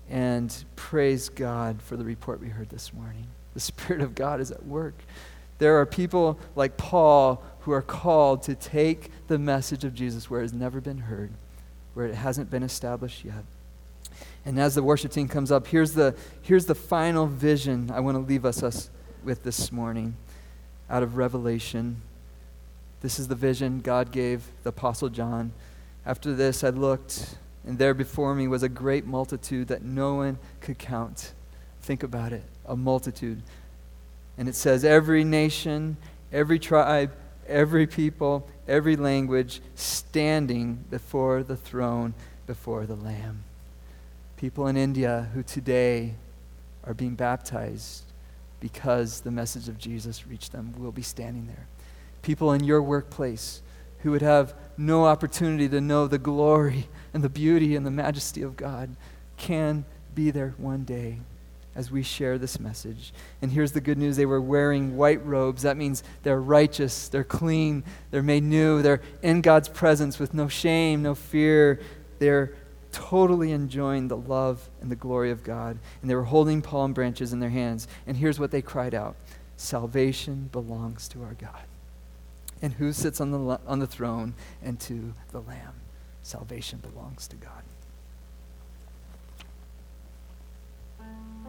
And 0.10 0.54
praise 0.75 1.30
God 1.30 1.82
for 1.82 1.95
the 1.95 2.04
report 2.04 2.41
we 2.41 2.49
heard 2.49 2.69
this 2.69 2.93
morning. 2.93 3.28
The 3.54 3.60
Spirit 3.60 4.02
of 4.02 4.15
God 4.15 4.39
is 4.39 4.52
at 4.52 4.65
work. 4.65 4.95
There 5.60 5.80
are 5.80 5.86
people 5.86 6.39
like 6.56 6.78
Paul 6.78 7.43
who 7.60 7.72
are 7.72 7.82
called 7.82 8.43
to 8.43 8.56
take 8.56 9.12
the 9.28 9.38
message 9.38 9.84
of 9.84 9.93
Jesus 9.93 10.30
where 10.30 10.39
it 10.39 10.45
has 10.45 10.54
never 10.54 10.82
been 10.82 10.98
heard, 10.98 11.32
where 11.93 12.08
it 12.08 12.15
hasn't 12.15 12.50
been 12.50 12.63
established 12.63 13.24
yet. 13.24 13.43
And 14.45 14.60
as 14.60 14.76
the 14.76 14.84
worship 14.84 15.12
team 15.12 15.28
comes 15.28 15.52
up, 15.52 15.67
here's 15.67 15.93
the, 15.93 16.15
here's 16.41 16.65
the 16.65 16.76
final 16.76 17.28
vision 17.28 17.91
I 17.93 18.00
want 18.00 18.15
to 18.15 18.24
leave 18.24 18.45
us, 18.45 18.63
us 18.63 18.89
with 19.24 19.43
this 19.43 19.72
morning 19.72 20.15
out 20.89 21.04
of 21.04 21.17
Revelation. 21.17 22.02
This 23.02 23.19
is 23.19 23.28
the 23.28 23.36
vision 23.36 23.82
God 23.82 24.12
gave 24.12 24.43
the 24.63 24.69
Apostle 24.69 25.10
John. 25.10 25.52
After 26.06 26.34
this, 26.34 26.63
I 26.63 26.69
looked, 26.69 27.36
and 27.65 27.78
there 27.78 27.93
before 27.93 28.34
me 28.34 28.48
was 28.48 28.63
a 28.63 28.69
great 28.69 29.06
multitude 29.06 29.67
that 29.67 29.84
no 29.84 30.15
one 30.15 30.39
could 30.62 30.80
count. 30.80 31.34
Think 31.82 32.04
about 32.04 32.32
it 32.32 32.43
a 32.65 32.76
multitude. 32.76 33.41
And 34.39 34.47
it 34.47 34.56
says, 34.56 34.86
every 34.86 35.25
nation, 35.25 35.97
every 36.32 36.60
tribe, 36.60 37.12
every 37.45 37.86
people, 37.86 38.47
every 38.69 38.95
language 38.95 39.62
standing 39.75 40.86
before 40.89 41.43
the 41.43 41.58
throne, 41.58 42.13
before 42.47 42.86
the 42.86 42.95
Lamb. 42.95 43.43
People 44.38 44.67
in 44.67 44.78
India 44.78 45.30
who 45.34 45.43
today 45.43 46.13
are 46.86 46.93
being 46.93 47.15
baptized 47.15 48.04
because 48.62 49.21
the 49.21 49.32
message 49.32 49.67
of 49.67 49.78
Jesus 49.78 50.25
reached 50.25 50.54
them 50.54 50.73
will 50.78 50.93
be 50.93 51.02
standing 51.02 51.47
there. 51.47 51.67
People 52.21 52.54
in 52.54 52.63
your 52.63 52.82
workplace 52.82 53.62
who 54.04 54.12
would 54.12 54.21
have 54.21 54.54
no 54.78 55.06
opportunity 55.06 55.67
to 55.67 55.82
know 55.82 56.08
the 56.08 56.17
glory 56.17 56.88
and 57.13 57.25
the 57.25 57.30
beauty 57.30 57.75
and 57.75 57.86
the 57.86 57.91
majesty 57.91 58.41
of 58.41 58.56
God 58.56 58.95
can 59.36 59.84
be 60.15 60.32
there 60.32 60.54
one 60.58 60.86
day 60.86 61.19
as 61.80 61.89
we 61.89 62.04
share 62.04 62.38
this 62.38 62.60
message. 62.60 63.13
And 63.42 63.50
here's 63.50 63.72
the 63.72 63.80
good 63.80 63.98
news 63.98 64.18
they 64.18 64.26
were 64.26 64.42
wearing 64.42 64.98
white 64.98 65.26
robes. 65.26 65.62
That 65.62 65.78
means 65.78 66.04
they're 66.24 66.42
righteous, 66.42 67.08
they're 67.08 67.24
clean, 67.24 67.86
they're 68.12 68.22
made 68.22 68.44
new, 68.44 68.82
they're 68.82 69.00
in 69.22 69.39
God's 69.39 69.70
presence 69.70 70.20
with 70.20 70.34
no 70.34 70.50
shame, 70.50 71.02
no 71.02 71.15
fear. 71.15 71.80
They're 72.20 72.54
totally 72.92 73.54
enjoying 73.54 74.10
the 74.10 74.18
love 74.18 74.70
and 74.82 74.92
the 74.92 74.98
glory 74.98 75.32
of 75.32 75.42
God. 75.42 75.80
And 76.02 76.12
they 76.12 76.15
were 76.15 76.24
holding 76.24 76.62
palm 76.62 76.92
branches 76.92 77.32
in 77.32 77.39
their 77.39 77.50
hands. 77.50 77.88
And 78.06 78.18
here's 78.18 78.42
what 78.42 78.52
they 78.52 78.62
cried 78.62 78.94
out 78.94 79.15
Salvation 79.56 80.50
belongs 80.52 81.08
to 81.08 81.24
our 81.24 81.36
God. 81.36 81.63
And 82.62 82.74
who 82.74 82.92
sits 82.92 83.22
on 83.22 83.32
the, 83.32 83.60
on 83.65 83.80
the 83.80 83.88
throne 83.88 84.34
and 84.62 84.78
to 84.82 85.13
the 85.32 85.39
Lamb? 85.39 85.76
Salvation 86.24 86.80
belongs 86.80 87.26
to 87.30 87.38
God. 87.38 87.63